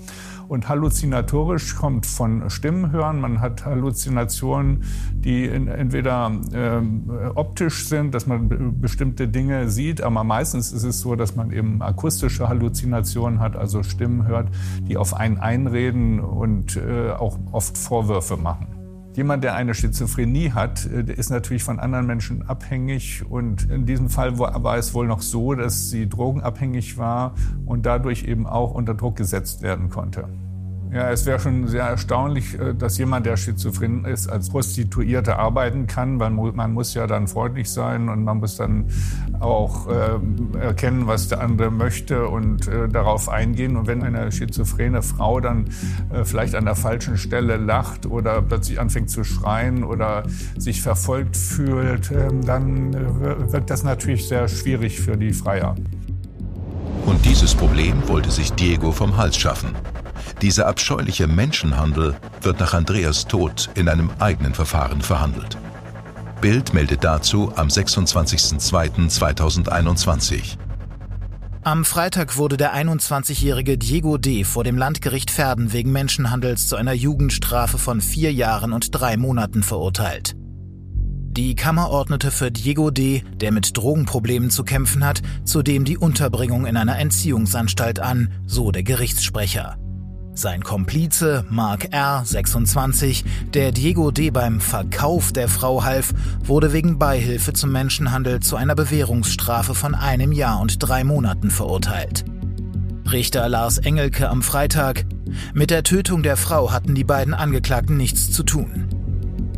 Und 0.48 0.70
halluzinatorisch 0.70 1.76
kommt 1.76 2.06
von 2.06 2.50
Stimmen 2.50 2.92
hören. 2.92 3.20
Man 3.20 3.42
hat 3.42 3.66
Halluzinationen, 3.66 4.84
die 5.14 5.48
entweder 5.48 6.32
äh, 6.54 6.82
optisch 7.36 7.88
sind, 7.88 8.14
dass 8.14 8.28
man 8.28 8.80
bestimmte 8.80 9.28
Dinge 9.28 9.70
sieht, 9.70 10.02
aber 10.02 10.24
meistens 10.24 10.72
ist 10.72 10.84
es 10.84 11.00
so, 11.00 11.16
dass 11.16 11.36
man 11.36 11.52
eben 11.52 11.82
akustische 11.82 12.48
Halluzinationen 12.48 13.40
hat, 13.40 13.56
also 13.56 13.84
Stimmen 13.84 14.28
hört, 14.28 14.50
die 14.82 14.98
auf 14.98 15.14
einen 15.14 15.38
einreden 15.38 16.20
und 16.20 16.78
äh, 16.78 17.12
auch 17.12 17.40
oft 17.52 17.78
Vorwürfe 17.78 18.38
machen. 18.38 18.75
Jemand, 19.16 19.46
der 19.46 19.56
eine 19.56 19.74
Schizophrenie 19.74 20.52
hat, 20.52 20.86
äh, 20.88 21.04
der 21.04 21.18
ist 21.18 21.30
natürlich 21.30 21.64
von 21.64 21.80
anderen 21.80 22.06
Menschen 22.06 22.48
abhängig. 22.48 23.24
Und 23.30 23.70
in 23.72 23.86
diesem 23.86 24.10
Fall 24.10 24.38
war 24.38 24.78
es 24.78 24.94
wohl 24.94 25.08
noch 25.08 25.22
so, 25.22 25.54
dass 25.54 25.90
sie 25.90 26.10
drogenabhängig 26.10 26.98
war 26.98 27.34
und 27.66 27.86
dadurch 27.86 28.26
eben 28.26 28.46
auch 28.46 28.72
unter 28.72 28.94
Druck 28.94 29.16
gesetzt 29.16 29.62
werden 29.62 29.90
konnte. 29.90 30.28
Ja, 30.96 31.12
es 31.12 31.26
wäre 31.26 31.42
schon 31.42 31.68
sehr 31.68 31.84
erstaunlich, 31.84 32.58
äh, 32.58 32.74
dass 32.74 32.98
jemand, 32.98 33.26
der 33.26 33.36
schizophren 33.36 34.06
ist, 34.06 34.30
als 34.30 34.50
Prostituierte 34.50 35.38
arbeiten 35.38 35.88
kann, 35.88 36.16
man 36.16 36.34
muss 36.74 36.94
ja 36.94 37.06
dann 37.06 37.28
freundlich 37.28 37.70
sein 37.70 38.08
und 38.08 38.24
man 38.24 38.38
muss 38.38 38.56
dann 38.56 38.86
auch 39.42 39.90
äh, 39.90 40.58
erkennen, 40.58 41.06
was 41.06 41.28
der 41.28 41.42
andere 41.42 41.70
möchte 41.70 42.30
und 42.30 42.70
äh, 42.70 42.88
darauf 42.88 43.28
eingehen. 43.28 43.76
Und 43.76 43.88
wenn 43.88 44.04
eine 44.04 44.32
schizophrene 44.32 45.02
Frau 45.02 45.42
dann 45.42 45.66
äh, 46.14 46.24
vielleicht 46.24 46.56
an 46.56 46.64
der 46.64 46.76
falschen 46.76 47.18
Stelle 47.18 47.58
lacht 47.58 48.06
oder 48.06 48.42
plötzlich 48.42 48.80
anfängt 48.80 49.10
zu 49.10 49.26
schreien 49.26 49.84
oder 49.84 50.24
sich 50.58 50.82
verfolgt 50.82 51.36
fühlt, 51.36 52.10
ähm, 52.10 52.46
dann 52.46 52.94
äh, 52.94 53.52
wird 53.52 53.70
das 53.70 53.84
natürlich 53.84 54.30
sehr 54.30 54.48
schwierig 54.48 55.02
für 55.02 55.18
die 55.18 55.34
Freier. 55.34 55.76
Und 57.06 57.26
dieses 57.26 57.54
Problem 57.54 58.08
wollte 58.08 58.32
sich 58.32 58.54
Diego 58.54 58.94
vom 58.94 59.18
Hals 59.18 59.36
schaffen. 59.36 59.76
Dieser 60.42 60.68
abscheuliche 60.68 61.28
Menschenhandel 61.28 62.16
wird 62.42 62.60
nach 62.60 62.74
Andreas 62.74 63.28
Tod 63.28 63.70
in 63.76 63.88
einem 63.88 64.10
eigenen 64.20 64.54
Verfahren 64.54 65.02
verhandelt. 65.02 65.58
Bild 66.42 66.74
meldet 66.74 67.02
dazu 67.04 67.54
am 67.56 67.70
26.02.2021. 67.70 70.58
Am 71.64 71.84
Freitag 71.84 72.38
wurde 72.38 72.58
der 72.58 72.76
21-jährige 72.76 73.80
Diego 73.80 74.20
D. 74.20 74.44
vor 74.44 74.64
dem 74.64 74.78
Landgericht 74.78 75.32
Verden 75.32 75.74
wegen 75.74 75.92
Menschenhandels 75.92 76.68
zu 76.68 76.76
einer 76.76 76.94
Jugendstrafe 76.94 77.80
von 77.80 78.02
vier 78.02 78.32
Jahren 78.32 78.72
und 78.74 78.90
drei 78.92 79.18
Monaten 79.18 79.64
verurteilt. 79.64 80.36
Die 81.32 81.56
Kammer 81.56 81.90
ordnete 81.90 82.30
für 82.30 82.52
Diego 82.52 82.92
D., 82.92 83.24
der 83.38 83.52
mit 83.52 83.76
Drogenproblemen 83.76 84.52
zu 84.52 84.64
kämpfen 84.64 85.04
hat, 85.04 85.24
zudem 85.44 85.86
die 85.86 85.98
Unterbringung 85.98 86.68
in 86.68 86.78
einer 86.78 87.00
Entziehungsanstalt 87.00 88.00
an, 88.00 88.32
so 88.46 88.72
der 88.72 88.84
Gerichtssprecher. 88.84 89.80
Sein 90.38 90.66
Komplize, 90.66 91.46
Mark 91.50 91.94
R., 91.94 92.22
26, 92.26 93.24
der 93.54 93.72
Diego 93.72 94.12
D. 94.12 94.32
beim 94.32 94.60
Verkauf 94.60 95.32
der 95.32 95.48
Frau 95.48 95.86
half, 95.86 96.14
wurde 96.44 96.74
wegen 96.74 97.00
Beihilfe 97.00 97.54
zum 97.54 97.72
Menschenhandel 97.72 98.42
zu 98.42 98.58
einer 98.58 98.76
Bewährungsstrafe 98.76 99.74
von 99.74 99.96
einem 99.96 100.34
Jahr 100.34 100.60
und 100.60 100.78
drei 100.80 101.06
Monaten 101.06 101.50
verurteilt. 101.50 102.26
Richter 103.10 103.48
Lars 103.48 103.78
Engelke 103.78 104.30
am 104.30 104.42
Freitag. 104.42 105.06
Mit 105.54 105.70
der 105.70 105.84
Tötung 105.84 106.22
der 106.22 106.36
Frau 106.36 106.70
hatten 106.74 106.96
die 106.96 107.06
beiden 107.06 107.34
Angeklagten 107.34 107.96
nichts 107.96 108.30
zu 108.30 108.44
tun. 108.44 108.90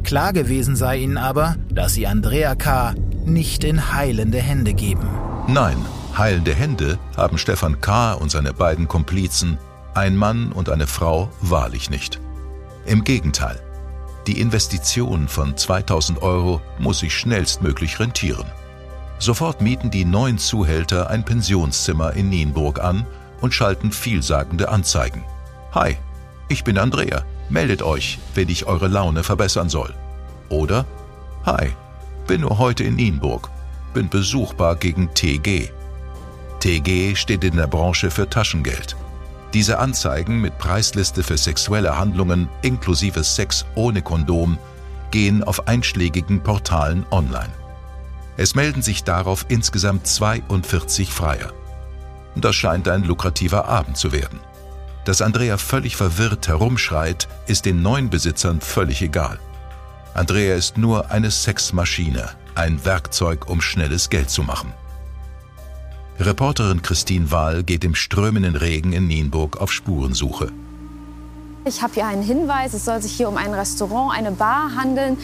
Klar 0.03 0.31
gewesen 0.31 0.75
sei 0.75 0.97
ihnen 0.97 1.17
aber, 1.17 1.55
dass 1.73 1.95
sie 1.95 2.05
Andrea 2.05 2.53
K. 2.53 2.93
nicht 3.25 3.63
in 3.63 3.93
heilende 3.93 4.37
Hände 4.37 4.75
geben. 4.75 5.09
Nein, 5.47 5.77
heilende 6.15 6.53
Hände 6.53 6.99
haben 7.15 7.39
Stefan 7.39 7.81
K. 7.81 8.13
und 8.13 8.29
seine 8.29 8.53
beiden 8.53 8.87
Komplizen 8.87 9.57
ein 9.97 10.15
Mann 10.15 10.51
und 10.51 10.69
eine 10.69 10.85
Frau 10.85 11.29
wahrlich 11.41 11.89
nicht. 11.89 12.21
Im 12.85 13.03
Gegenteil, 13.03 13.59
die 14.27 14.39
Investition 14.39 15.27
von 15.27 15.57
2000 15.57 16.21
Euro 16.21 16.61
muss 16.77 16.99
sich 16.99 17.15
schnellstmöglich 17.15 17.99
rentieren. 17.99 18.45
Sofort 19.17 19.61
mieten 19.61 19.89
die 19.89 20.05
neuen 20.05 20.37
Zuhälter 20.37 21.09
ein 21.09 21.25
Pensionszimmer 21.25 22.13
in 22.13 22.29
Nienburg 22.29 22.79
an 22.79 23.07
und 23.41 23.55
schalten 23.55 23.91
vielsagende 23.91 24.69
Anzeigen. 24.69 25.23
Hi, 25.73 25.97
ich 26.47 26.63
bin 26.63 26.77
Andrea, 26.77 27.23
meldet 27.49 27.81
euch, 27.81 28.19
wenn 28.35 28.49
ich 28.49 28.67
eure 28.67 28.87
Laune 28.87 29.23
verbessern 29.23 29.69
soll. 29.69 29.93
Oder 30.49 30.85
Hi, 31.45 31.69
bin 32.27 32.41
nur 32.41 32.59
heute 32.59 32.83
in 32.83 32.95
Nienburg, 32.95 33.49
bin 33.95 34.09
besuchbar 34.09 34.75
gegen 34.75 35.11
TG. 35.15 35.71
TG 36.59 37.15
steht 37.15 37.43
in 37.43 37.55
der 37.55 37.67
Branche 37.67 38.11
für 38.11 38.29
Taschengeld. 38.29 38.95
Diese 39.53 39.79
Anzeigen 39.79 40.41
mit 40.41 40.57
Preisliste 40.57 41.23
für 41.23 41.37
sexuelle 41.37 41.97
Handlungen 41.97 42.49
inklusive 42.61 43.23
Sex 43.23 43.65
ohne 43.75 44.01
Kondom 44.01 44.57
gehen 45.11 45.43
auf 45.43 45.67
einschlägigen 45.67 46.43
Portalen 46.43 47.05
online. 47.11 47.53
Es 48.35 48.55
melden 48.55 48.81
sich 48.81 49.03
darauf 49.03 49.45
insgesamt 49.47 50.05
42 50.05 51.11
Freier. 51.11 51.53
Das 52.35 52.55
scheint 52.55 52.87
ein 52.87 53.03
lukrativer 53.03 53.65
Abend 53.67 53.97
zu 53.97 54.11
werden. 54.11 54.39
Dass 55.05 55.21
Andrea 55.21 55.57
völlig 55.57 55.95
verwirrt 55.95 56.47
herumschreit, 56.47 57.27
ist 57.47 57.65
den 57.65 57.81
neuen 57.81 58.09
Besitzern 58.09 58.59
völlig 58.61 59.01
egal. 59.01 59.39
Andrea 60.13 60.55
ist 60.55 60.77
nur 60.77 61.11
eine 61.11 61.31
Sexmaschine, 61.31 62.29
ein 62.55 62.83
Werkzeug, 62.83 63.49
um 63.49 63.61
schnelles 63.61 64.09
Geld 64.09 64.29
zu 64.29 64.43
machen. 64.43 64.73
Reporterin 66.19 66.81
Christine 66.81 67.29
Wahl 67.29 67.61
geht 67.61 67.83
im 67.83 67.93
strömenden 67.93 68.55
Regen 68.55 68.91
in 68.91 69.05
Nienburg 69.05 69.57
auf 69.61 69.71
Spurensuche. 69.71 70.51
Ich 71.63 71.83
habe 71.83 71.93
hier 71.93 72.07
einen 72.07 72.23
Hinweis, 72.23 72.73
es 72.73 72.85
soll 72.85 73.03
sich 73.03 73.11
hier 73.11 73.29
um 73.29 73.37
ein 73.37 73.53
Restaurant, 73.53 74.17
eine 74.17 74.31
Bar 74.31 74.71
handeln, 74.75 75.17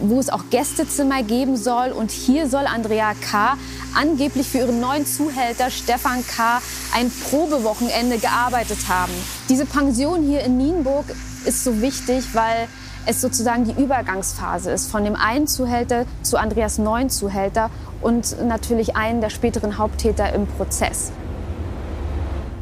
wo 0.00 0.18
es 0.18 0.30
auch 0.30 0.44
Gästezimmer 0.48 1.22
geben 1.22 1.58
soll. 1.58 1.90
Und 1.90 2.10
hier 2.10 2.48
soll 2.48 2.64
Andrea 2.66 3.12
K. 3.20 3.58
angeblich 3.94 4.48
für 4.48 4.58
ihren 4.58 4.80
neuen 4.80 5.04
Zuhälter 5.04 5.70
Stefan 5.70 6.24
K. 6.26 6.62
ein 6.94 7.12
Probewochenende 7.28 8.16
gearbeitet 8.16 8.78
haben. 8.88 9.12
Diese 9.50 9.66
Pension 9.66 10.22
hier 10.22 10.40
in 10.40 10.56
Nienburg 10.56 11.04
ist 11.44 11.64
so 11.64 11.82
wichtig, 11.82 12.24
weil 12.32 12.66
es 13.06 13.20
sozusagen 13.20 13.64
die 13.64 13.82
Übergangsphase 13.82 14.70
ist 14.70 14.90
von 14.90 15.04
dem 15.04 15.16
einen 15.16 15.46
Zuhälter 15.46 16.06
zu 16.22 16.36
Andreas 16.36 16.78
neuen 16.78 17.10
Zuhälter 17.10 17.70
und 18.00 18.36
natürlich 18.46 18.96
einen 18.96 19.20
der 19.20 19.30
späteren 19.30 19.78
Haupttäter 19.78 20.32
im 20.32 20.46
Prozess. 20.46 21.12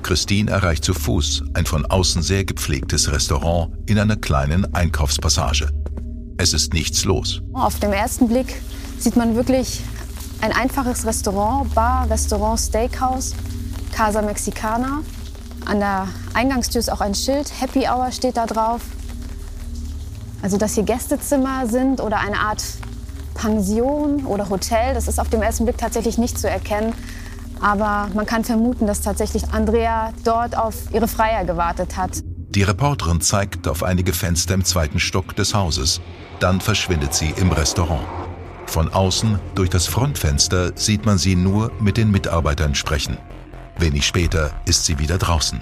Christine 0.02 0.50
erreicht 0.50 0.85
zu 0.85 0.95
Fuß 0.95 1.45
ein 1.54 1.66
von 1.66 1.85
außen 1.85 2.23
sehr 2.23 2.45
gepflegtes 2.45 3.12
Restaurant 3.12 3.73
in 3.87 3.99
einer 3.99 4.16
kleinen 4.16 4.75
Einkaufspassage. 4.75 5.68
Es 6.38 6.54
ist 6.54 6.73
nichts 6.73 7.05
los. 7.05 7.42
Auf 7.53 7.79
dem 7.81 7.92
ersten 7.92 8.29
Blick 8.29 8.62
sieht 8.98 9.16
man 9.16 9.35
wirklich 9.35 9.83
ein 10.40 10.53
einfaches 10.53 11.05
Restaurant, 11.05 11.74
Bar, 11.74 12.09
Restaurant, 12.09 12.59
Steakhouse, 12.59 13.35
Casa 13.92 14.22
Mexicana. 14.22 15.03
An 15.66 15.81
der 15.81 16.09
Eingangstür 16.33 16.79
ist 16.79 16.90
auch 16.90 17.01
ein 17.01 17.14
Schild, 17.14 17.53
Happy 17.61 17.81
Hour 17.81 18.11
steht 18.12 18.37
da 18.37 18.46
drauf. 18.46 18.83
Also, 20.42 20.57
dass 20.57 20.74
hier 20.74 20.85
Gästezimmer 20.85 21.66
sind 21.66 22.01
oder 22.01 22.20
eine 22.20 22.38
Art 22.38 22.62
Pension 23.35 24.27
oder 24.27 24.48
Hotel, 24.51 24.94
das 24.94 25.09
ist 25.09 25.18
auf 25.18 25.29
dem 25.29 25.42
ersten 25.42 25.64
Blick 25.64 25.79
tatsächlich 25.79 26.18
nicht 26.18 26.38
zu 26.38 26.48
erkennen. 26.48 26.92
Aber 27.61 28.09
man 28.14 28.27
kann 28.27 28.44
vermuten, 28.44 28.87
dass 28.87 29.01
tatsächlich 29.01 29.53
Andrea 29.53 30.12
dort 30.24 30.57
auf 30.57 30.74
ihre 30.92 31.09
Freier 31.09 31.44
gewartet 31.44 31.96
hat. 31.96 32.22
Die 32.51 32.62
Reporterin 32.62 33.20
zeigt 33.20 33.68
auf 33.68 33.83
einige 33.83 34.12
Fenster 34.12 34.55
im 34.55 34.64
zweiten 34.64 35.01
Stock 35.01 35.35
des 35.37 35.55
Hauses. 35.55 36.01
Dann 36.40 36.61
verschwindet 36.61 37.14
sie 37.14 37.35
im 37.37 37.51
Restaurant. 37.51 38.07
Von 38.66 38.92
außen, 38.92 39.38
durch 39.55 39.70
das 39.70 39.87
Frontfenster, 39.87 40.72
sieht 40.77 41.05
man 41.05 41.18
sie 41.18 41.37
nur 41.37 41.72
mit 41.81 41.96
den 41.96 42.11
Mitarbeitern 42.11 42.74
sprechen. 42.74 43.18
Wenig 43.79 44.07
später 44.07 44.51
ist 44.66 44.85
sie 44.85 44.98
wieder 44.98 45.18
draußen. 45.18 45.61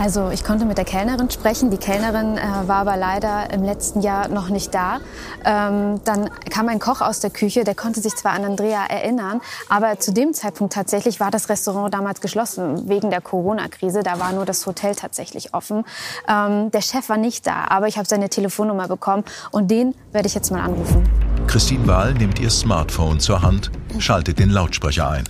Also 0.00 0.30
ich 0.30 0.44
konnte 0.44 0.64
mit 0.64 0.78
der 0.78 0.84
Kellnerin 0.84 1.28
sprechen. 1.28 1.70
Die 1.70 1.76
Kellnerin 1.76 2.38
äh, 2.38 2.68
war 2.68 2.76
aber 2.76 2.96
leider 2.96 3.52
im 3.52 3.64
letzten 3.64 4.00
Jahr 4.00 4.28
noch 4.28 4.48
nicht 4.48 4.72
da. 4.72 5.00
Ähm, 5.44 6.00
dann 6.04 6.30
kam 6.50 6.68
ein 6.68 6.78
Koch 6.78 7.00
aus 7.00 7.18
der 7.18 7.30
Küche, 7.30 7.64
der 7.64 7.74
konnte 7.74 8.00
sich 8.00 8.14
zwar 8.14 8.32
an 8.32 8.44
Andrea 8.44 8.86
erinnern, 8.86 9.40
aber 9.68 9.98
zu 9.98 10.12
dem 10.12 10.34
Zeitpunkt 10.34 10.72
tatsächlich 10.72 11.18
war 11.18 11.32
das 11.32 11.48
Restaurant 11.48 11.92
damals 11.92 12.20
geschlossen 12.20 12.88
wegen 12.88 13.10
der 13.10 13.20
Corona-Krise. 13.20 14.04
Da 14.04 14.20
war 14.20 14.32
nur 14.32 14.44
das 14.44 14.64
Hotel 14.66 14.94
tatsächlich 14.94 15.52
offen. 15.52 15.84
Ähm, 16.28 16.70
der 16.70 16.80
Chef 16.80 17.08
war 17.08 17.16
nicht 17.16 17.44
da, 17.48 17.64
aber 17.68 17.88
ich 17.88 17.98
habe 17.98 18.06
seine 18.06 18.28
Telefonnummer 18.28 18.86
bekommen 18.86 19.24
und 19.50 19.68
den 19.68 19.96
werde 20.12 20.28
ich 20.28 20.34
jetzt 20.34 20.52
mal 20.52 20.60
anrufen. 20.60 21.08
Christine 21.48 21.88
Wahl 21.88 22.14
nimmt 22.14 22.38
ihr 22.38 22.50
Smartphone 22.50 23.18
zur 23.18 23.42
Hand, 23.42 23.72
schaltet 23.98 24.38
den 24.38 24.50
Lautsprecher 24.50 25.08
ein. 25.10 25.24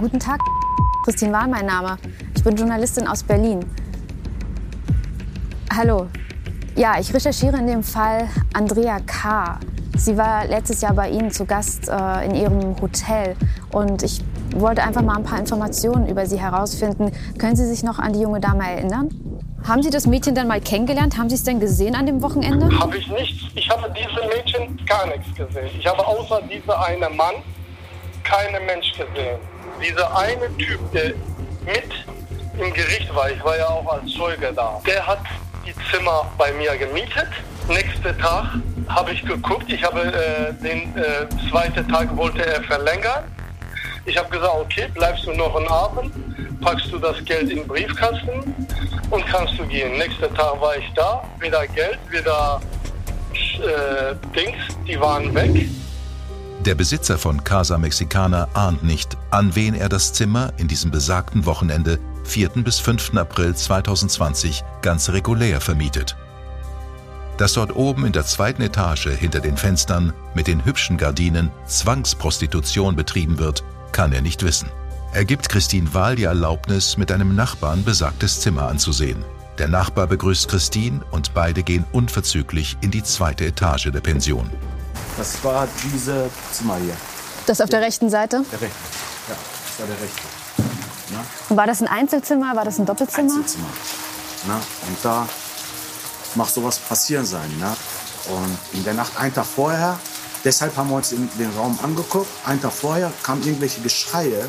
Guten 0.00 0.18
Tag, 0.18 0.40
Christine 1.06 1.32
Wahl 1.32 1.46
mein 1.46 1.66
Name. 1.66 1.98
Ich 2.34 2.42
bin 2.42 2.56
Journalistin 2.56 3.06
aus 3.06 3.22
Berlin. 3.22 3.64
Hallo. 5.72 6.08
Ja, 6.74 6.98
ich 6.98 7.14
recherchiere 7.14 7.58
in 7.58 7.68
dem 7.68 7.84
Fall 7.84 8.26
Andrea 8.52 8.98
K. 9.06 9.60
Sie 9.96 10.16
war 10.16 10.46
letztes 10.46 10.80
Jahr 10.80 10.94
bei 10.94 11.08
Ihnen 11.08 11.30
zu 11.30 11.44
Gast 11.44 11.88
äh, 11.88 12.26
in 12.26 12.34
Ihrem 12.34 12.80
Hotel 12.82 13.36
und 13.70 14.02
ich 14.02 14.24
wollte 14.56 14.82
einfach 14.82 15.02
mal 15.02 15.16
ein 15.16 15.22
paar 15.22 15.38
Informationen 15.38 16.08
über 16.08 16.26
Sie 16.26 16.40
herausfinden. 16.40 17.12
Können 17.38 17.54
Sie 17.54 17.66
sich 17.66 17.84
noch 17.84 18.00
an 18.00 18.12
die 18.12 18.22
junge 18.22 18.40
Dame 18.40 18.68
erinnern? 18.68 19.08
Haben 19.62 19.84
Sie 19.84 19.90
das 19.90 20.08
Mädchen 20.08 20.34
dann 20.34 20.48
mal 20.48 20.60
kennengelernt? 20.60 21.16
Haben 21.16 21.28
Sie 21.28 21.36
es 21.36 21.44
denn 21.44 21.60
gesehen 21.60 21.94
an 21.94 22.06
dem 22.06 22.20
Wochenende? 22.20 22.68
Habe 22.80 22.98
ich 22.98 23.06
nicht. 23.12 23.56
Ich 23.56 23.70
habe 23.70 23.88
diese 23.96 24.26
Mädchen 24.26 24.84
gar 24.86 25.06
nichts 25.06 25.32
gesehen. 25.36 25.70
Ich 25.78 25.86
habe 25.86 26.04
außer 26.04 26.42
dieser 26.52 26.84
eine 26.84 27.08
Mann 27.10 27.36
keinen 28.24 28.66
Mensch 28.66 28.90
gesehen. 28.90 29.38
Dieser 29.82 30.16
eine 30.16 30.54
Typ, 30.56 30.80
der 30.92 31.12
mit 31.64 32.06
im 32.58 32.72
Gericht 32.72 33.14
war, 33.14 33.30
ich 33.30 33.42
war 33.44 33.56
ja 33.56 33.68
auch 33.68 33.86
als 33.86 34.10
Zeuge 34.12 34.52
da, 34.54 34.80
der 34.86 35.06
hat 35.06 35.20
die 35.66 35.74
Zimmer 35.90 36.30
bei 36.38 36.52
mir 36.52 36.76
gemietet. 36.76 37.28
Nächsten 37.68 38.18
Tag 38.18 38.54
habe 38.88 39.12
ich 39.12 39.22
geguckt, 39.22 39.64
ich 39.68 39.82
habe 39.82 40.00
äh, 40.00 40.52
den 40.62 40.96
äh, 40.96 41.26
zweiten 41.50 41.86
Tag 41.88 42.16
wollte 42.16 42.46
er 42.46 42.62
verlängern. 42.62 43.24
Ich 44.06 44.16
habe 44.16 44.28
gesagt, 44.30 44.54
okay, 44.54 44.88
bleibst 44.94 45.26
du 45.26 45.32
noch 45.32 45.54
einen 45.56 45.66
Abend, 45.68 46.12
packst 46.60 46.92
du 46.92 46.98
das 46.98 47.22
Geld 47.24 47.50
in 47.50 47.58
den 47.58 47.66
Briefkasten 47.66 48.54
und 49.10 49.26
kannst 49.26 49.58
du 49.58 49.66
gehen. 49.66 49.98
Nächsten 49.98 50.32
Tag 50.34 50.60
war 50.60 50.76
ich 50.76 50.90
da, 50.94 51.24
wieder 51.40 51.66
Geld, 51.66 51.98
wieder 52.10 52.60
äh, 53.32 54.14
Dings, 54.34 54.62
die 54.86 54.98
waren 55.00 55.34
weg. 55.34 55.68
Der 56.66 56.74
Besitzer 56.74 57.16
von 57.16 57.44
Casa 57.44 57.78
Mexicana 57.78 58.48
ahnt 58.52 58.82
nicht, 58.82 59.16
an 59.30 59.54
wen 59.54 59.76
er 59.76 59.88
das 59.88 60.12
Zimmer 60.12 60.52
in 60.56 60.66
diesem 60.66 60.90
besagten 60.90 61.46
Wochenende 61.46 62.00
4. 62.24 62.48
bis 62.64 62.80
5. 62.80 63.14
April 63.14 63.54
2020 63.54 64.64
ganz 64.82 65.08
regulär 65.10 65.60
vermietet. 65.60 66.16
Dass 67.38 67.52
dort 67.52 67.76
oben 67.76 68.04
in 68.04 68.12
der 68.12 68.26
zweiten 68.26 68.62
Etage 68.62 69.10
hinter 69.10 69.38
den 69.38 69.56
Fenstern 69.56 70.12
mit 70.34 70.48
den 70.48 70.64
hübschen 70.64 70.96
Gardinen 70.96 71.52
Zwangsprostitution 71.68 72.96
betrieben 72.96 73.38
wird, 73.38 73.62
kann 73.92 74.12
er 74.12 74.20
nicht 74.20 74.42
wissen. 74.42 74.68
Er 75.12 75.24
gibt 75.24 75.48
Christine 75.48 75.94
Wahl 75.94 76.16
die 76.16 76.24
Erlaubnis, 76.24 76.96
mit 76.96 77.12
einem 77.12 77.36
Nachbarn 77.36 77.84
besagtes 77.84 78.40
Zimmer 78.40 78.66
anzusehen. 78.66 79.24
Der 79.58 79.68
Nachbar 79.68 80.08
begrüßt 80.08 80.48
Christine 80.48 81.02
und 81.12 81.32
beide 81.32 81.62
gehen 81.62 81.84
unverzüglich 81.92 82.76
in 82.80 82.90
die 82.90 83.04
zweite 83.04 83.46
Etage 83.46 83.92
der 83.92 84.00
Pension. 84.00 84.50
Das 85.16 85.42
war 85.42 85.66
diese 85.82 86.28
Zimmer 86.52 86.76
hier. 86.76 86.94
Das 87.46 87.60
auf 87.60 87.70
der 87.70 87.80
rechten 87.80 88.10
Seite? 88.10 88.44
Der 88.52 88.60
rechte. 88.60 88.76
Ja, 89.28 89.34
das 89.36 89.80
war 89.80 89.86
der 89.86 90.00
rechte. 90.00 90.22
Na? 91.12 91.24
Und 91.48 91.56
war 91.56 91.66
das 91.66 91.80
ein 91.80 91.88
Einzelzimmer? 91.88 92.54
War 92.54 92.64
das 92.64 92.78
ein 92.78 92.86
Doppelzimmer? 92.86 93.34
Einzelzimmer. 93.34 93.68
Na? 94.46 94.56
Und 94.56 94.98
da 95.02 95.28
mag 96.34 96.48
sowas 96.48 96.78
passieren 96.78 97.24
sein. 97.24 97.50
Ne? 97.58 97.76
Und 98.28 98.58
in 98.78 98.84
der 98.84 98.94
Nacht, 98.94 99.16
einen 99.18 99.32
Tag 99.32 99.46
vorher, 99.46 99.98
deshalb 100.44 100.76
haben 100.76 100.90
wir 100.90 100.96
uns 100.96 101.12
in 101.12 101.28
den 101.38 101.50
Raum 101.56 101.78
angeguckt. 101.82 102.28
Einen 102.44 102.60
Tag 102.60 102.72
vorher 102.72 103.12
kamen 103.22 103.42
irgendwelche 103.44 103.80
Geschreie. 103.80 104.48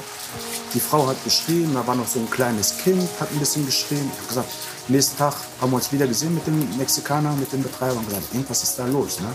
Die 0.74 0.80
Frau 0.80 1.08
hat 1.08 1.24
geschrien, 1.24 1.74
da 1.74 1.86
war 1.88 1.96
noch 1.96 2.08
so 2.08 2.20
ein 2.20 2.30
kleines 2.30 2.78
Kind, 2.80 3.08
hat 3.20 3.32
ein 3.32 3.40
bisschen 3.40 3.66
geschrien. 3.66 4.12
Ich 4.12 4.18
habe 4.18 4.28
gesagt, 4.28 4.50
Nächsten 4.90 5.18
Tag 5.18 5.34
haben 5.60 5.72
wir 5.72 5.76
uns 5.76 5.92
wieder 5.92 6.08
gesehen 6.08 6.34
mit 6.34 6.48
dem 6.48 6.78
Mexikaner, 6.78 7.34
mit 7.34 7.52
dem 7.52 7.62
Betreiber 7.62 7.98
und 7.98 8.08
gesagt, 8.08 8.24
irgendwas 8.32 8.64
ist 8.64 8.80
da 8.80 8.86
los, 8.86 9.20
ne? 9.20 9.28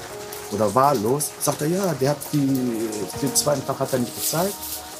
Oder 0.52 0.74
war 0.74 0.94
los? 0.94 1.30
Sagt 1.40 1.62
er, 1.62 1.68
ja, 1.68 1.94
der 1.94 2.10
hat 2.10 2.18
die, 2.32 2.46
den 3.20 3.34
zweiten 3.34 3.66
Tag 3.66 3.78
hat 3.78 3.92
er 3.92 3.98
nicht 3.98 4.14
bezahlt. 4.14 4.52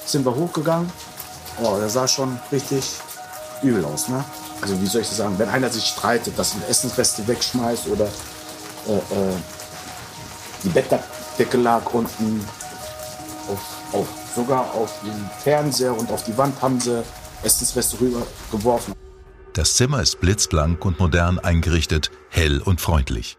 Sind 0.06 0.24
wir 0.24 0.34
hochgegangen. 0.34 0.90
Oh, 1.62 1.76
der 1.78 1.88
sah 1.88 2.08
schon 2.08 2.38
richtig 2.50 2.84
übel 3.62 3.84
aus, 3.84 4.08
ne? 4.08 4.24
Also 4.60 4.80
wie 4.80 4.86
soll 4.86 5.02
ich 5.02 5.08
das 5.08 5.18
sagen? 5.18 5.38
Wenn 5.38 5.48
einer 5.48 5.68
sich 5.68 5.84
streitet, 5.84 6.38
dass 6.38 6.54
ein 6.54 6.62
Essensreste 6.68 7.26
wegschmeißt 7.26 7.88
oder 7.88 8.06
äh, 8.88 8.96
äh, 8.96 9.34
die 10.64 10.68
Bettdecke 10.68 11.56
lag 11.58 11.92
unten, 11.92 12.46
auf, 13.48 13.60
auf, 13.92 14.06
sogar 14.34 14.72
auf 14.74 15.00
den 15.02 15.30
Fernseher 15.42 15.96
und 15.96 16.10
auf 16.10 16.24
die 16.24 16.36
Wand 16.38 16.60
haben 16.62 16.80
sie 16.80 17.02
Essensreste 17.42 18.00
rübergeworfen. 18.00 18.94
Das 19.52 19.74
Zimmer 19.74 20.00
ist 20.00 20.20
blitzblank 20.20 20.84
und 20.84 20.98
modern 20.98 21.38
eingerichtet, 21.38 22.10
hell 22.30 22.62
und 22.62 22.80
freundlich. 22.80 23.36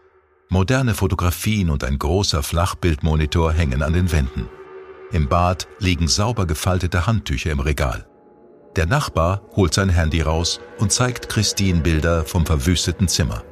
Moderne 0.50 0.94
Fotografien 0.94 1.70
und 1.70 1.84
ein 1.84 1.98
großer 1.98 2.42
Flachbildmonitor 2.42 3.52
hängen 3.52 3.82
an 3.82 3.94
den 3.94 4.12
Wänden. 4.12 4.48
Im 5.10 5.28
Bad 5.28 5.66
liegen 5.78 6.06
sauber 6.06 6.46
gefaltete 6.46 7.06
Handtücher 7.06 7.50
im 7.50 7.60
Regal. 7.60 8.06
Der 8.76 8.86
Nachbar 8.86 9.42
holt 9.56 9.72
sein 9.72 9.88
Handy 9.88 10.20
raus 10.20 10.60
und 10.78 10.92
zeigt 10.92 11.28
Christine 11.28 11.80
Bilder 11.80 12.24
vom 12.24 12.44
verwüsteten 12.44 13.08
Zimmer. 13.08 13.42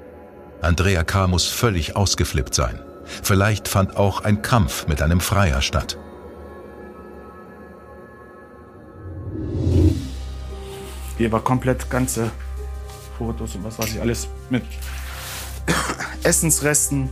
Andrea 0.61 1.03
K. 1.03 1.29
muss 1.29 1.49
völlig 1.49 1.97
ausgeflippt 1.97 2.55
sein. 2.55 2.79
Vielleicht 3.05 3.69
fand 3.69 3.97
auch 3.97 4.23
ein 4.23 4.43
Kampf 4.43 4.87
mit 4.87 5.01
einem 5.01 5.21
Freier 5.21 5.63
statt. 5.63 5.99
Hier 11.17 11.33
war 11.33 11.41
komplett 11.41 11.89
ganze 11.89 12.31
Fotos 13.17 13.55
und 13.55 13.65
was 13.65 13.79
weiß 13.79 13.95
ich 13.95 14.01
alles 14.01 14.29
mit 14.51 14.65
Essensresten. 16.23 17.11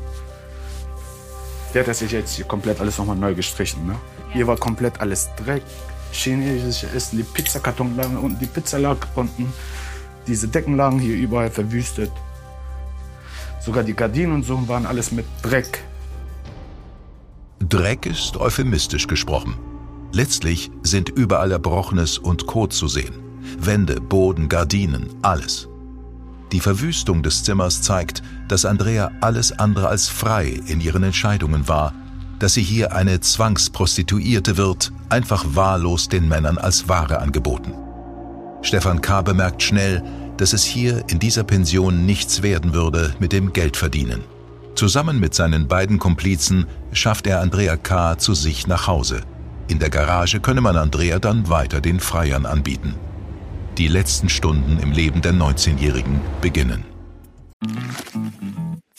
Der 1.74 1.82
hat 1.82 1.88
das 1.88 2.00
jetzt 2.00 2.34
hier 2.34 2.44
komplett 2.44 2.80
alles 2.80 2.98
nochmal 2.98 3.16
neu 3.16 3.34
gestrichen. 3.34 3.86
Ne? 3.86 3.94
Hier 4.32 4.46
war 4.46 4.56
komplett 4.56 5.00
alles 5.00 5.28
Dreck, 5.36 5.62
chinesische 6.12 6.88
Essen, 6.90 7.18
die 7.18 7.22
Pizzakarton 7.22 7.96
lagen 7.96 8.16
unten, 8.16 8.38
die 8.38 8.46
Pizza 8.46 8.78
lag 8.78 8.96
unten, 9.14 9.52
diese 10.26 10.48
Decken 10.48 10.76
lagen 10.76 10.98
hier 10.98 11.16
überall 11.16 11.50
verwüstet. 11.50 12.10
Sogar 13.60 13.84
die 13.84 13.94
Gardinen 13.94 14.32
und 14.32 14.44
so 14.44 14.68
waren 14.68 14.86
alles 14.86 15.12
mit 15.12 15.26
Dreck. 15.42 15.84
Dreck 17.68 18.06
ist 18.06 18.36
euphemistisch 18.36 19.06
gesprochen. 19.06 19.54
Letztlich 20.12 20.70
sind 20.82 21.08
überall 21.10 21.52
Erbrochenes 21.52 22.18
und 22.18 22.46
Kot 22.46 22.72
zu 22.72 22.88
sehen. 22.88 23.14
Wände, 23.58 24.00
Boden, 24.00 24.48
Gardinen, 24.48 25.08
alles. 25.22 25.68
Die 26.52 26.60
Verwüstung 26.60 27.22
des 27.22 27.44
Zimmers 27.44 27.82
zeigt, 27.82 28.22
dass 28.50 28.64
Andrea 28.64 29.12
alles 29.20 29.58
andere 29.58 29.88
als 29.88 30.08
frei 30.08 30.60
in 30.66 30.80
ihren 30.80 31.04
Entscheidungen 31.04 31.68
war, 31.68 31.94
dass 32.40 32.54
sie 32.54 32.62
hier 32.62 32.94
eine 32.94 33.20
Zwangsprostituierte 33.20 34.56
wird, 34.56 34.92
einfach 35.08 35.44
wahllos 35.54 36.08
den 36.08 36.26
Männern 36.26 36.58
als 36.58 36.88
Ware 36.88 37.20
angeboten. 37.20 37.74
Stefan 38.62 39.00
K. 39.00 39.22
bemerkt 39.22 39.62
schnell, 39.62 40.02
dass 40.36 40.52
es 40.52 40.64
hier 40.64 41.04
in 41.08 41.18
dieser 41.18 41.44
Pension 41.44 42.06
nichts 42.06 42.42
werden 42.42 42.72
würde 42.72 43.14
mit 43.20 43.32
dem 43.32 43.52
Geldverdienen. 43.52 44.22
Zusammen 44.74 45.20
mit 45.20 45.34
seinen 45.34 45.68
beiden 45.68 45.98
Komplizen 45.98 46.66
schafft 46.92 47.26
er 47.26 47.40
Andrea 47.40 47.76
K. 47.76 48.18
zu 48.18 48.34
sich 48.34 48.66
nach 48.66 48.86
Hause. 48.86 49.20
In 49.68 49.78
der 49.78 49.90
Garage 49.90 50.40
könne 50.40 50.60
man 50.60 50.76
Andrea 50.76 51.18
dann 51.18 51.48
weiter 51.48 51.80
den 51.80 52.00
Freiern 52.00 52.46
anbieten. 52.46 52.94
Die 53.78 53.88
letzten 53.88 54.28
Stunden 54.28 54.78
im 54.80 54.90
Leben 54.90 55.22
der 55.22 55.34
19-Jährigen 55.34 56.20
beginnen. 56.40 56.84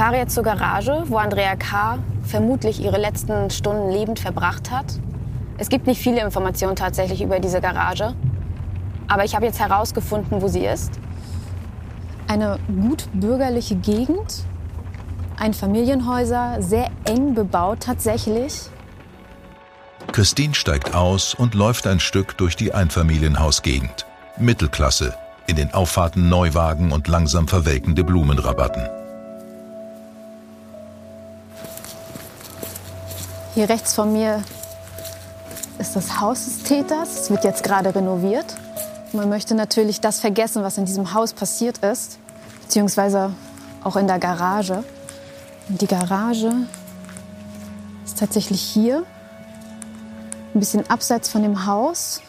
Fahre 0.00 0.16
jetzt 0.16 0.34
zur 0.34 0.44
Garage, 0.44 1.04
wo 1.08 1.18
Andrea 1.18 1.56
K. 1.56 1.98
vermutlich 2.22 2.82
ihre 2.82 2.96
letzten 2.96 3.50
Stunden 3.50 3.90
lebend 3.90 4.18
verbracht 4.18 4.70
hat. 4.70 4.86
Es 5.58 5.68
gibt 5.68 5.86
nicht 5.86 6.00
viele 6.00 6.22
Informationen 6.22 6.74
tatsächlich 6.74 7.20
über 7.20 7.38
diese 7.38 7.60
Garage. 7.60 8.14
Aber 9.08 9.26
ich 9.26 9.34
habe 9.34 9.44
jetzt 9.44 9.60
herausgefunden, 9.60 10.40
wo 10.40 10.48
sie 10.48 10.64
ist. 10.64 10.92
Eine 12.28 12.58
gut 12.80 13.08
bürgerliche 13.12 13.74
Gegend, 13.74 14.46
ein 15.38 15.52
Familienhäuser, 15.52 16.62
sehr 16.62 16.88
eng 17.04 17.34
bebaut 17.34 17.80
tatsächlich. 17.80 18.70
Christine 20.12 20.54
steigt 20.54 20.94
aus 20.94 21.34
und 21.34 21.54
läuft 21.54 21.86
ein 21.86 22.00
Stück 22.00 22.38
durch 22.38 22.56
die 22.56 22.72
Einfamilienhausgegend. 22.72 24.06
Mittelklasse, 24.38 25.14
in 25.46 25.56
den 25.56 25.74
Auffahrten 25.74 26.30
Neuwagen 26.30 26.90
und 26.90 27.06
langsam 27.06 27.48
verwelkende 27.48 28.02
Blumenrabatten. 28.02 28.99
Hier 33.54 33.68
rechts 33.68 33.94
von 33.94 34.12
mir 34.12 34.44
ist 35.78 35.96
das 35.96 36.20
Haus 36.20 36.44
des 36.44 36.62
Täters. 36.62 37.22
Es 37.22 37.30
wird 37.30 37.42
jetzt 37.42 37.64
gerade 37.64 37.92
renoviert. 37.92 38.54
Man 39.12 39.28
möchte 39.28 39.56
natürlich 39.56 40.00
das 40.00 40.20
vergessen, 40.20 40.62
was 40.62 40.78
in 40.78 40.84
diesem 40.84 41.14
Haus 41.14 41.32
passiert 41.32 41.78
ist, 41.78 42.18
beziehungsweise 42.62 43.32
auch 43.82 43.96
in 43.96 44.06
der 44.06 44.20
Garage. 44.20 44.84
Und 45.68 45.80
die 45.80 45.88
Garage 45.88 46.52
ist 48.04 48.18
tatsächlich 48.18 48.60
hier, 48.60 49.04
ein 50.54 50.60
bisschen 50.60 50.88
abseits 50.88 51.28
von 51.28 51.42
dem 51.42 51.66
Haus. 51.66 52.22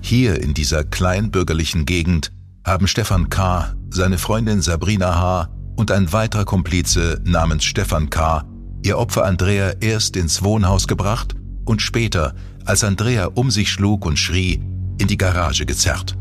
Hier 0.00 0.42
in 0.42 0.52
dieser 0.52 0.82
kleinbürgerlichen 0.84 1.86
Gegend 1.86 2.32
haben 2.66 2.88
Stefan 2.88 3.28
K., 3.28 3.74
seine 3.90 4.18
Freundin 4.18 4.62
Sabrina 4.62 5.14
H. 5.14 5.48
und 5.76 5.92
ein 5.92 6.12
weiterer 6.12 6.44
Komplize 6.44 7.20
namens 7.24 7.64
Stefan 7.64 8.10
K. 8.10 8.44
ihr 8.84 8.98
Opfer 8.98 9.24
Andrea 9.24 9.72
erst 9.80 10.16
ins 10.16 10.42
Wohnhaus 10.42 10.86
gebracht 10.86 11.34
und 11.64 11.80
später, 11.80 12.34
als 12.64 12.84
Andrea 12.84 13.26
um 13.34 13.50
sich 13.50 13.70
schlug 13.72 14.04
und 14.04 14.18
schrie, 14.18 14.60
in 14.98 15.08
die 15.08 15.16
Garage 15.16 15.66
gezerrt. 15.66 16.16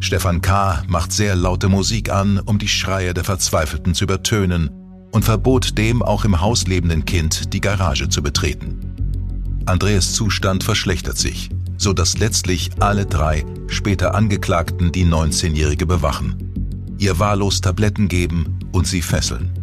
Stefan 0.00 0.40
K. 0.40 0.84
macht 0.86 1.12
sehr 1.12 1.34
laute 1.34 1.68
Musik 1.68 2.10
an, 2.10 2.38
um 2.38 2.58
die 2.58 2.68
Schreie 2.68 3.14
der 3.14 3.24
Verzweifelten 3.24 3.94
zu 3.94 4.04
übertönen 4.04 4.70
und 5.10 5.24
verbot 5.24 5.76
dem 5.76 6.02
auch 6.02 6.24
im 6.24 6.40
Haus 6.40 6.68
lebenden 6.68 7.04
Kind, 7.04 7.52
die 7.52 7.60
Garage 7.60 8.08
zu 8.08 8.22
betreten. 8.22 8.78
Andreas 9.66 10.12
Zustand 10.12 10.62
verschlechtert 10.62 11.18
sich, 11.18 11.50
so 11.76 11.92
dass 11.92 12.18
letztlich 12.18 12.70
alle 12.78 13.06
drei 13.06 13.44
später 13.66 14.14
Angeklagten 14.14 14.92
die 14.92 15.04
19-Jährige 15.04 15.84
bewachen, 15.84 16.94
ihr 16.98 17.18
wahllos 17.18 17.60
Tabletten 17.60 18.06
geben 18.08 18.60
und 18.70 18.86
sie 18.86 19.02
fesseln. 19.02 19.57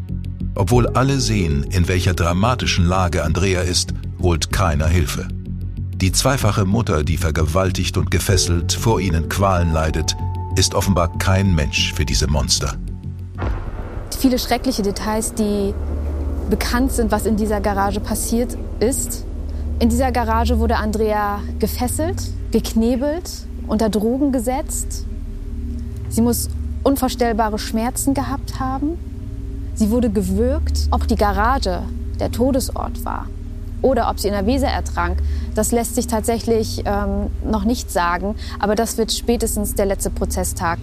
Obwohl 0.55 0.87
alle 0.87 1.19
sehen, 1.19 1.63
in 1.63 1.89
welcher 1.89 2.13
dramatischen 2.13 2.85
Lage 2.85 3.23
Andrea 3.23 3.61
ist, 3.61 3.93
holt 4.21 4.53
keiner 4.53 4.87
Hilfe. 4.87 5.27
Die 5.95 6.13
zweifache 6.13 6.65
Mutter, 6.65 7.03
die 7.03 7.17
vergewaltigt 7.17 7.97
und 7.97 8.09
gefesselt 8.09 8.71
vor 8.71 9.01
ihnen 9.01 9.27
Qualen 9.27 9.73
leidet, 9.73 10.15
ist 10.55 10.73
offenbar 10.73 11.17
kein 11.17 11.53
Mensch 11.53 11.93
für 11.93 12.05
diese 12.05 12.27
Monster. 12.27 12.77
Viele 14.17 14.39
schreckliche 14.39 14.81
Details, 14.81 15.33
die 15.33 15.73
bekannt 16.49 16.93
sind, 16.93 17.11
was 17.11 17.25
in 17.25 17.35
dieser 17.35 17.59
Garage 17.59 17.99
passiert 17.99 18.57
ist. 18.79 19.25
In 19.79 19.89
dieser 19.89 20.13
Garage 20.13 20.57
wurde 20.59 20.77
Andrea 20.77 21.41
gefesselt, 21.59 22.31
geknebelt, 22.51 23.29
unter 23.67 23.89
Drogen 23.89 24.31
gesetzt. 24.31 25.05
Sie 26.07 26.21
muss 26.21 26.49
unvorstellbare 26.83 27.59
Schmerzen 27.59 28.13
gehabt 28.13 28.59
haben. 28.59 28.97
Sie 29.75 29.91
wurde 29.91 30.09
gewürgt. 30.09 30.87
Ob 30.91 31.07
die 31.07 31.15
Garage 31.15 31.83
der 32.19 32.31
Todesort 32.31 33.03
war 33.03 33.27
oder 33.81 34.09
ob 34.09 34.19
sie 34.19 34.29
in 34.29 34.33
der 34.33 34.45
Weser 34.45 34.67
ertrank, 34.67 35.19
das 35.53 35.71
lässt 35.71 35.95
sich 35.95 36.07
tatsächlich 36.07 36.83
ähm, 36.85 37.29
noch 37.43 37.65
nicht 37.65 37.91
sagen. 37.91 38.35
Aber 38.59 38.75
das 38.75 38.97
wird 38.97 39.11
spätestens 39.11 39.75
der 39.75 39.85
letzte 39.85 40.09
Prozesstag 40.09 40.79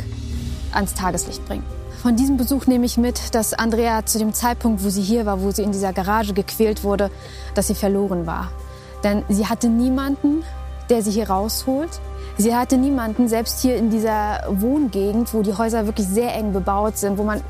ans 0.73 0.95
Tageslicht 0.95 1.45
bringen. 1.47 1.65
Von 2.03 2.17
diesem 2.17 2.37
Besuch 2.37 2.67
nehme 2.67 2.85
ich 2.85 2.99
mit, 2.99 3.35
dass 3.35 3.55
Andrea 3.55 4.05
zu 4.05 4.19
dem 4.19 4.33
Zeitpunkt, 4.33 4.85
wo 4.85 4.91
sie 4.91 5.03
hier 5.03 5.25
war, 5.25 5.41
wo 5.41 5.53
sie 5.53 5.63
in 5.63 5.73
dieser 5.73 5.93
Garage 5.93 6.35
gequält 6.35 6.85
wurde, 6.85 7.11
dass 7.55 7.69
sie 7.69 7.75
verloren 7.75 8.27
war. 8.27 8.51
Denn 9.05 9.23
sie 9.29 9.47
hatte 9.47 9.69
niemanden, 9.69 10.43
der 10.91 11.03
sie 11.03 11.13
hier 11.13 11.31
rausholt. 11.31 12.01
Sie 12.39 12.55
hatte 12.55 12.77
niemanden, 12.77 13.29
selbst 13.29 13.61
hier 13.61 13.77
in 13.77 13.91
dieser 13.91 14.45
Wohngegend, 14.49 15.33
wo 15.33 15.43
die 15.43 15.55
Häuser 15.55 15.87
wirklich 15.87 16.09
sehr 16.09 16.35
eng 16.35 16.53
bebaut 16.53 16.99
sind, 16.99 17.19
wo 17.19 17.23
man 17.23 17.41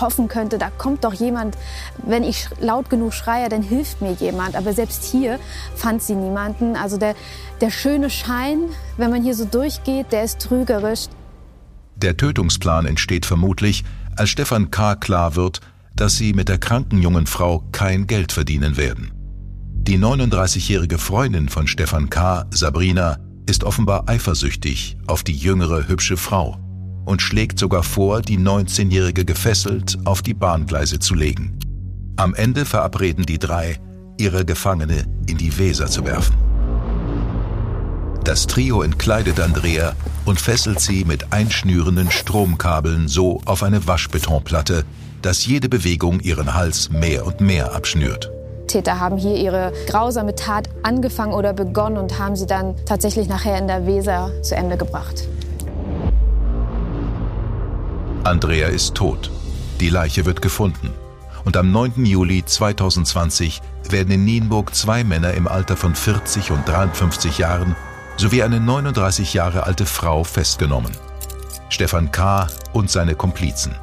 hoffen 0.00 0.28
könnte, 0.28 0.58
da 0.58 0.70
kommt 0.70 1.04
doch 1.04 1.14
jemand, 1.14 1.56
wenn 2.04 2.22
ich 2.22 2.48
laut 2.60 2.90
genug 2.90 3.14
schreie, 3.14 3.48
dann 3.48 3.62
hilft 3.62 4.00
mir 4.00 4.12
jemand. 4.12 4.56
Aber 4.56 4.72
selbst 4.72 5.04
hier 5.04 5.38
fand 5.74 6.02
sie 6.02 6.14
niemanden. 6.14 6.76
Also 6.76 6.96
der, 6.96 7.14
der 7.60 7.70
schöne 7.70 8.10
Schein, 8.10 8.60
wenn 8.96 9.10
man 9.10 9.22
hier 9.22 9.34
so 9.34 9.44
durchgeht, 9.44 10.12
der 10.12 10.24
ist 10.24 10.40
trügerisch. 10.40 11.06
Der 11.96 12.16
Tötungsplan 12.16 12.86
entsteht 12.86 13.26
vermutlich, 13.26 13.84
als 14.16 14.30
Stefan 14.30 14.70
K. 14.70 14.96
klar 14.96 15.36
wird, 15.36 15.60
dass 15.94 16.16
sie 16.16 16.34
mit 16.34 16.48
der 16.48 16.58
kranken 16.58 17.00
jungen 17.00 17.26
Frau 17.26 17.64
kein 17.72 18.06
Geld 18.06 18.32
verdienen 18.32 18.76
werden. 18.76 19.12
Die 19.72 19.98
39-jährige 19.98 20.98
Freundin 20.98 21.48
von 21.48 21.66
Stefan 21.66 22.10
K., 22.10 22.44
Sabrina, 22.50 23.18
ist 23.46 23.62
offenbar 23.64 24.08
eifersüchtig 24.08 24.98
auf 25.06 25.22
die 25.22 25.36
jüngere 25.36 25.86
hübsche 25.88 26.16
Frau 26.16 26.58
und 27.06 27.22
schlägt 27.22 27.58
sogar 27.58 27.82
vor, 27.82 28.20
die 28.20 28.38
19-jährige 28.38 29.24
gefesselt 29.24 29.96
auf 30.04 30.20
die 30.20 30.34
Bahngleise 30.34 30.98
zu 30.98 31.14
legen. 31.14 31.58
Am 32.16 32.34
Ende 32.34 32.66
verabreden 32.66 33.24
die 33.24 33.38
drei, 33.38 33.78
ihre 34.18 34.44
Gefangene 34.44 35.04
in 35.26 35.38
die 35.38 35.56
Weser 35.56 35.86
zu 35.86 36.04
werfen. 36.04 36.36
Das 38.24 38.46
Trio 38.46 38.82
entkleidet 38.82 39.38
Andrea 39.38 39.94
und 40.24 40.40
fesselt 40.40 40.80
sie 40.80 41.04
mit 41.04 41.32
einschnürenden 41.32 42.10
Stromkabeln 42.10 43.06
so 43.06 43.40
auf 43.44 43.62
eine 43.62 43.86
Waschbetonplatte, 43.86 44.84
dass 45.22 45.46
jede 45.46 45.68
Bewegung 45.68 46.20
ihren 46.20 46.54
Hals 46.54 46.90
mehr 46.90 47.24
und 47.24 47.40
mehr 47.40 47.72
abschnürt. 47.72 48.30
Täter 48.66 48.98
haben 48.98 49.16
hier 49.16 49.36
ihre 49.36 49.72
grausame 49.86 50.34
Tat 50.34 50.68
angefangen 50.82 51.34
oder 51.34 51.52
begonnen 51.52 51.98
und 51.98 52.18
haben 52.18 52.34
sie 52.34 52.46
dann 52.46 52.74
tatsächlich 52.84 53.28
nachher 53.28 53.58
in 53.58 53.68
der 53.68 53.86
Weser 53.86 54.32
zu 54.42 54.56
Ende 54.56 54.76
gebracht. 54.76 55.28
Andrea 58.26 58.66
ist 58.66 58.96
tot. 58.96 59.30
Die 59.78 59.88
Leiche 59.88 60.26
wird 60.26 60.42
gefunden. 60.42 60.92
Und 61.44 61.56
am 61.56 61.70
9. 61.70 62.04
Juli 62.04 62.44
2020 62.44 63.62
werden 63.88 64.10
in 64.10 64.24
Nienburg 64.24 64.74
zwei 64.74 65.04
Männer 65.04 65.34
im 65.34 65.46
Alter 65.46 65.76
von 65.76 65.94
40 65.94 66.50
und 66.50 66.66
53 66.66 67.38
Jahren 67.38 67.76
sowie 68.16 68.42
eine 68.42 68.58
39 68.58 69.32
Jahre 69.32 69.62
alte 69.62 69.86
Frau 69.86 70.24
festgenommen. 70.24 70.90
Stefan 71.68 72.10
K. 72.10 72.48
und 72.72 72.90
seine 72.90 73.14
Komplizen. 73.14 73.76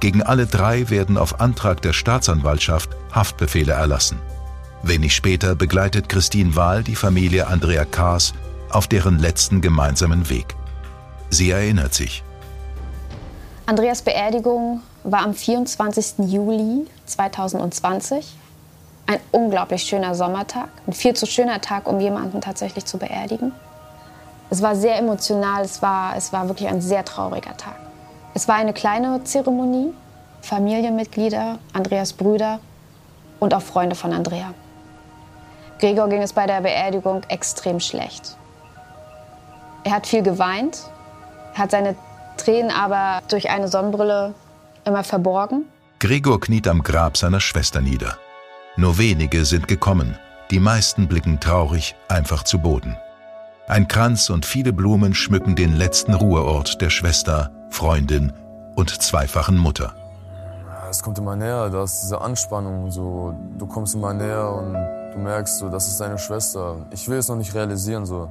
Gegen 0.00 0.22
alle 0.22 0.46
drei 0.46 0.88
werden 0.88 1.18
auf 1.18 1.38
Antrag 1.40 1.82
der 1.82 1.92
Staatsanwaltschaft 1.92 2.88
Haftbefehle 3.12 3.74
erlassen. 3.74 4.18
Wenig 4.84 5.14
später 5.14 5.54
begleitet 5.54 6.08
Christine 6.08 6.56
Wahl 6.56 6.82
die 6.82 6.96
Familie 6.96 7.46
Andrea 7.46 7.84
Kaas 7.84 8.32
auf 8.70 8.88
deren 8.88 9.18
letzten 9.18 9.60
gemeinsamen 9.60 10.30
Weg. 10.30 10.56
Sie 11.28 11.50
erinnert 11.50 11.92
sich. 11.92 12.22
Andreas 13.68 14.00
Beerdigung 14.00 14.80
war 15.02 15.24
am 15.24 15.34
24. 15.34 16.28
Juli 16.30 16.86
2020. 17.06 18.36
Ein 19.08 19.18
unglaublich 19.32 19.82
schöner 19.82 20.14
Sommertag, 20.14 20.68
ein 20.86 20.92
viel 20.92 21.14
zu 21.14 21.26
schöner 21.26 21.60
Tag, 21.60 21.88
um 21.88 21.98
jemanden 21.98 22.40
tatsächlich 22.40 22.84
zu 22.84 22.96
beerdigen. 22.96 23.52
Es 24.50 24.62
war 24.62 24.76
sehr 24.76 24.96
emotional, 24.96 25.64
es 25.64 25.82
war, 25.82 26.16
es 26.16 26.32
war 26.32 26.46
wirklich 26.46 26.68
ein 26.68 26.80
sehr 26.80 27.04
trauriger 27.04 27.56
Tag. 27.56 27.74
Es 28.34 28.46
war 28.46 28.54
eine 28.54 28.72
kleine 28.72 29.24
Zeremonie, 29.24 29.92
Familienmitglieder, 30.42 31.58
Andreas 31.72 32.12
Brüder 32.12 32.60
und 33.40 33.52
auch 33.52 33.62
Freunde 33.62 33.96
von 33.96 34.12
Andrea. 34.12 34.54
Gregor 35.80 36.08
ging 36.08 36.22
es 36.22 36.32
bei 36.32 36.46
der 36.46 36.60
Beerdigung 36.60 37.22
extrem 37.28 37.80
schlecht. 37.80 38.36
Er 39.82 39.90
hat 39.90 40.06
viel 40.06 40.22
geweint, 40.22 40.84
hat 41.54 41.72
seine 41.72 41.96
Tränen 42.36 42.70
aber 42.70 43.22
durch 43.28 43.50
eine 43.50 43.68
Sonnenbrille 43.68 44.34
immer 44.84 45.04
verborgen. 45.04 45.64
Gregor 45.98 46.40
kniet 46.40 46.68
am 46.68 46.82
Grab 46.82 47.16
seiner 47.16 47.40
Schwester 47.40 47.80
nieder. 47.80 48.18
Nur 48.76 48.98
wenige 48.98 49.44
sind 49.44 49.68
gekommen, 49.68 50.18
die 50.50 50.60
meisten 50.60 51.08
blicken 51.08 51.40
traurig 51.40 51.96
einfach 52.08 52.44
zu 52.44 52.58
Boden. 52.58 52.96
Ein 53.68 53.88
Kranz 53.88 54.30
und 54.30 54.46
viele 54.46 54.72
Blumen 54.72 55.14
schmücken 55.14 55.56
den 55.56 55.74
letzten 55.74 56.14
Ruheort 56.14 56.80
der 56.80 56.90
Schwester, 56.90 57.50
Freundin 57.70 58.32
und 58.76 58.90
zweifachen 58.90 59.58
Mutter. 59.58 59.94
Es 60.88 61.02
kommt 61.02 61.18
immer 61.18 61.34
näher, 61.34 61.68
da 61.70 61.82
ist 61.82 62.02
diese 62.02 62.20
Anspannung, 62.20 62.92
so, 62.92 63.34
du 63.58 63.66
kommst 63.66 63.96
immer 63.96 64.12
näher 64.12 64.52
und 64.52 64.74
du 65.14 65.18
merkst, 65.18 65.58
so, 65.58 65.68
das 65.68 65.88
ist 65.88 66.00
deine 66.00 66.16
Schwester. 66.16 66.76
Ich 66.90 67.08
will 67.08 67.18
es 67.18 67.28
noch 67.28 67.36
nicht 67.36 67.54
realisieren, 67.54 68.06
so. 68.06 68.30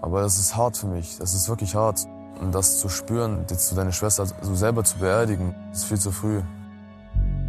aber 0.00 0.22
das 0.22 0.38
ist 0.38 0.56
hart 0.56 0.76
für 0.76 0.86
mich, 0.86 1.18
das 1.18 1.34
ist 1.34 1.48
wirklich 1.48 1.74
hart. 1.74 2.06
Und 2.40 2.54
das 2.54 2.78
zu 2.80 2.88
spüren, 2.88 3.44
jetzt 3.50 3.76
deine 3.76 3.92
Schwester 3.92 4.26
so 4.26 4.54
selber 4.54 4.84
zu 4.84 4.98
beerdigen, 4.98 5.54
ist 5.72 5.84
viel 5.84 5.98
zu 5.98 6.10
früh. 6.10 6.42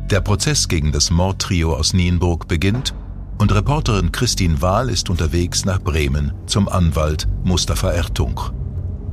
Der 0.09 0.21
Prozess 0.21 0.67
gegen 0.67 0.91
das 0.91 1.11
Mordtrio 1.11 1.75
aus 1.75 1.93
Nienburg 1.93 2.47
beginnt 2.47 2.93
und 3.37 3.53
Reporterin 3.53 4.11
Christine 4.11 4.61
Wahl 4.61 4.89
ist 4.89 5.09
unterwegs 5.09 5.65
nach 5.65 5.81
Bremen 5.81 6.33
zum 6.45 6.69
Anwalt 6.69 7.27
Mustafa 7.43 7.91
Ertung. 7.91 8.39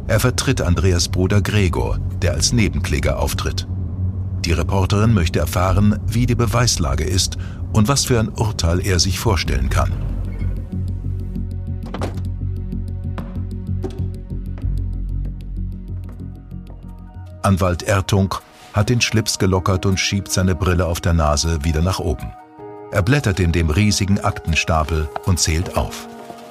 Er 0.06 0.20
vertritt 0.20 0.60
Andreas 0.60 1.08
Bruder 1.08 1.42
Gregor, 1.42 1.98
der 2.22 2.34
als 2.34 2.52
Nebenkläger 2.52 3.18
auftritt. 3.18 3.66
Die 4.44 4.52
Reporterin 4.52 5.14
möchte 5.14 5.38
erfahren, 5.38 5.98
wie 6.06 6.26
die 6.26 6.34
Beweislage 6.34 7.04
ist 7.04 7.38
und 7.72 7.88
was 7.88 8.04
für 8.04 8.20
ein 8.20 8.28
Urteil 8.28 8.80
er 8.80 9.00
sich 9.00 9.18
vorstellen 9.18 9.70
kann. 9.70 9.92
Anwalt 17.44 17.82
Ertung 17.82 18.34
hat 18.72 18.88
den 18.88 19.02
Schlips 19.02 19.38
gelockert 19.38 19.84
und 19.84 20.00
schiebt 20.00 20.32
seine 20.32 20.54
Brille 20.54 20.86
auf 20.86 21.00
der 21.00 21.12
Nase 21.12 21.62
wieder 21.62 21.82
nach 21.82 21.98
oben. 22.00 22.32
Er 22.90 23.02
blättert 23.02 23.38
in 23.38 23.52
dem 23.52 23.70
riesigen 23.70 24.18
Aktenstapel 24.18 25.08
und 25.26 25.38
zählt 25.38 25.76
auf. 25.76 26.08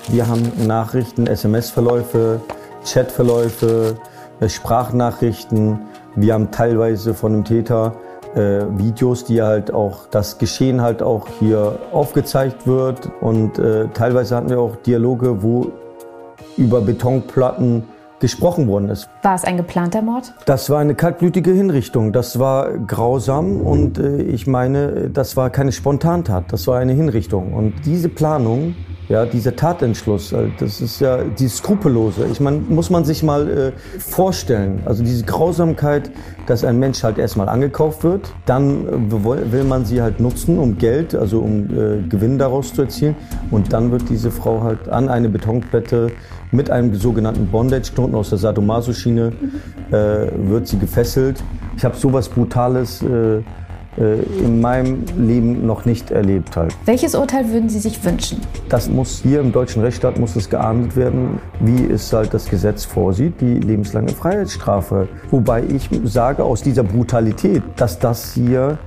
Wir 0.10 0.27
haben 0.27 0.51
Nachrichten, 0.67 1.25
SMS-Verläufe, 1.25 2.41
Chatverläufe, 2.86 3.97
äh, 4.39 4.49
Sprachnachrichten. 4.49 5.79
Wir 6.15 6.34
haben 6.36 6.51
teilweise 6.51 7.13
von 7.13 7.34
dem 7.34 7.45
Täter 7.45 7.95
äh, 8.36 8.65
Videos, 8.77 9.25
die 9.25 9.41
halt 9.41 9.73
auch 9.73 10.08
das 10.12 10.38
Geschehen 10.38 10.82
halt 10.82 11.01
auch 11.01 11.27
hier 11.39 11.79
aufgezeigt 11.91 12.67
wird. 12.67 13.10
Und 13.21 13.58
äh, 13.58 13.88
teilweise 13.93 14.36
hatten 14.36 14.49
wir 14.49 14.60
auch 14.60 14.75
Dialoge, 14.75 15.41
wo 15.41 15.71
über 16.58 16.82
Betonplatten 16.82 17.84
gesprochen 18.23 18.69
worden 18.69 18.88
ist. 18.88 19.09
War 19.21 19.36
es 19.36 19.43
ein 19.43 19.57
geplanter 19.57 20.01
Mord? 20.01 20.33
Das 20.45 20.69
war 20.69 20.79
eine 20.79 20.95
kaltblütige 20.95 21.51
Hinrichtung. 21.51 22.13
Das 22.13 22.39
war 22.39 22.77
grausam 22.77 23.59
und 23.59 23.97
äh, 23.97 24.21
ich 24.21 24.47
meine, 24.47 25.09
das 25.09 25.36
war 25.36 25.49
keine 25.49 25.73
Spontantat. 25.73 26.45
Das 26.53 26.65
war 26.67 26.79
eine 26.79 26.93
Hinrichtung. 26.93 27.53
Und 27.53 27.73
diese 27.86 28.07
Planung 28.07 28.75
ja, 29.09 29.25
dieser 29.25 29.55
Tatentschluss, 29.55 30.31
äh, 30.31 30.47
das 30.59 30.79
ist 30.79 31.01
ja 31.01 31.23
die 31.23 31.49
Skrupellose. 31.49 32.25
Ich 32.31 32.39
meine, 32.39 32.57
muss 32.59 32.89
man 32.89 33.03
sich 33.03 33.21
mal 33.21 33.49
äh, 33.49 33.71
vorstellen. 33.99 34.81
Also 34.86 35.03
diese 35.03 35.25
Grausamkeit, 35.25 36.09
dass 36.47 36.63
ein 36.63 36.79
Mensch 36.79 37.03
halt 37.03 37.17
erstmal 37.17 37.49
angekauft 37.49 38.03
wird, 38.03 38.33
dann 38.45 39.12
äh, 39.12 39.51
will 39.51 39.65
man 39.65 39.83
sie 39.83 40.01
halt 40.01 40.21
nutzen, 40.21 40.57
um 40.57 40.77
Geld, 40.77 41.13
also 41.15 41.39
um 41.39 41.65
äh, 41.65 42.07
Gewinn 42.07 42.38
daraus 42.38 42.73
zu 42.73 42.83
erzielen. 42.83 43.15
Und 43.51 43.73
dann 43.73 43.91
wird 43.91 44.09
diese 44.09 44.31
Frau 44.31 44.63
halt 44.63 44.88
an 44.88 45.09
eine 45.09 45.27
Betonplatte 45.27 46.12
mit 46.54 46.70
einem 46.70 46.96
sogenannten 46.96 47.48
Bondage-Knoten 47.48 48.16
aus 48.16 48.30
der 48.30 48.38
Sadomaso-Schiene, 48.38 49.34
äh, 49.92 49.94
wird 50.50 50.68
sie 50.68 50.80
gefesselt. 50.80 51.44
Ich 51.76 51.84
habe 51.84 51.98
sowas 51.98 52.30
Brutales 52.30 53.02
äh, 53.02 53.42
äh, 53.98 54.22
in 54.44 54.60
meinem 54.60 55.04
Leben 55.18 55.66
noch 55.66 55.86
nicht 55.86 56.10
erlebt 56.10 56.56
halt. 56.56 56.76
Welches 56.86 57.13
Urteil 57.13 57.52
würden 57.52 57.70
Sie 57.70 57.80
sich 57.80 58.04
wünschen? 58.04 58.39
Das 58.70 58.89
muss 58.89 59.20
hier 59.22 59.39
im 59.39 59.52
deutschen 59.52 59.84
Rechtsstaat 59.84 60.18
muss 60.18 60.36
es 60.36 60.50
geahndet 60.50 60.96
werden, 60.96 61.39
wie 61.60 61.86
es 61.86 62.12
halt 62.12 62.34
das 62.34 62.46
Gesetz 62.46 62.86
vorsieht, 62.86 63.39
die 63.39 63.60
lebenslange 63.60 64.10
Freiheitsstrafe. 64.10 65.08
Wobei 65.30 65.63
ich 65.63 65.89
sage 66.06 66.44
aus 66.44 66.63
dieser 66.63 66.84
Brutalität, 66.84 67.62
dass 67.76 68.00
das 68.00 68.34
hier 68.34 68.78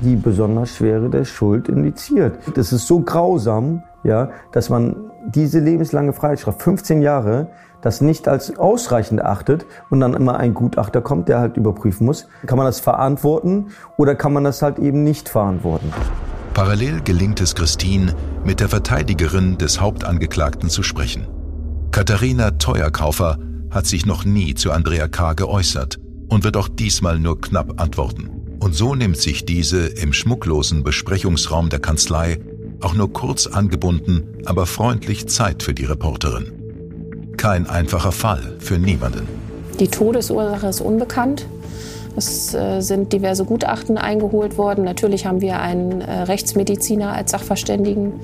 die 0.00 0.16
besonders 0.16 0.70
schwere 0.76 1.10
der 1.10 1.24
Schuld 1.24 1.68
indiziert. 1.68 2.38
Das 2.54 2.72
ist 2.72 2.86
so 2.86 3.00
grausam, 3.00 3.82
ja, 4.04 4.30
dass 4.52 4.70
man 4.70 4.96
diese 5.34 5.60
lebenslange 5.60 6.12
Freiheitsstrafe, 6.12 6.58
15 6.58 7.02
Jahre, 7.02 7.48
das 7.82 8.00
nicht 8.00 8.28
als 8.28 8.56
ausreichend 8.58 9.22
achtet 9.22 9.66
und 9.90 10.00
dann 10.00 10.14
immer 10.14 10.38
ein 10.38 10.54
Gutachter 10.54 11.00
kommt, 11.00 11.28
der 11.28 11.40
halt 11.40 11.56
überprüfen 11.56 12.06
muss, 12.06 12.26
kann 12.46 12.58
man 12.58 12.66
das 12.66 12.80
verantworten 12.80 13.68
oder 13.96 14.14
kann 14.14 14.32
man 14.32 14.44
das 14.44 14.62
halt 14.62 14.78
eben 14.78 15.04
nicht 15.04 15.28
verantworten. 15.28 15.92
Parallel 16.54 17.02
gelingt 17.02 17.40
es 17.40 17.54
Christine, 17.54 18.14
mit 18.44 18.60
der 18.60 18.68
Verteidigerin 18.68 19.58
des 19.58 19.80
Hauptangeklagten 19.80 20.70
zu 20.70 20.82
sprechen. 20.82 21.26
Katharina 21.92 22.52
Teuerkaufer 22.52 23.38
hat 23.70 23.86
sich 23.86 24.06
noch 24.06 24.24
nie 24.24 24.54
zu 24.54 24.72
Andrea 24.72 25.06
K. 25.08 25.34
geäußert 25.34 25.98
und 26.28 26.44
wird 26.44 26.56
auch 26.56 26.68
diesmal 26.68 27.18
nur 27.18 27.40
knapp 27.40 27.80
antworten. 27.80 28.30
Und 28.58 28.74
so 28.74 28.94
nimmt 28.94 29.18
sich 29.18 29.44
diese 29.44 29.86
im 29.86 30.12
schmucklosen 30.12 30.82
Besprechungsraum 30.82 31.68
der 31.68 31.78
Kanzlei 31.78 32.40
auch 32.80 32.94
nur 32.94 33.12
kurz 33.12 33.46
angebunden, 33.46 34.42
aber 34.44 34.66
freundlich 34.66 35.28
Zeit 35.28 35.62
für 35.62 35.74
die 35.74 35.84
Reporterin. 35.84 36.52
Kein 37.36 37.66
einfacher 37.66 38.12
Fall 38.12 38.56
für 38.58 38.78
niemanden. 38.78 39.28
Die 39.78 39.88
Todesursache 39.88 40.68
ist 40.68 40.80
unbekannt. 40.80 41.46
Es 42.16 42.54
äh, 42.54 42.80
sind 42.80 43.12
diverse 43.12 43.44
Gutachten 43.44 43.98
eingeholt 43.98 44.56
worden. 44.56 44.84
Natürlich 44.84 45.26
haben 45.26 45.42
wir 45.42 45.60
einen 45.60 46.00
äh, 46.00 46.22
Rechtsmediziner 46.22 47.12
als 47.12 47.32
Sachverständigen 47.32 48.14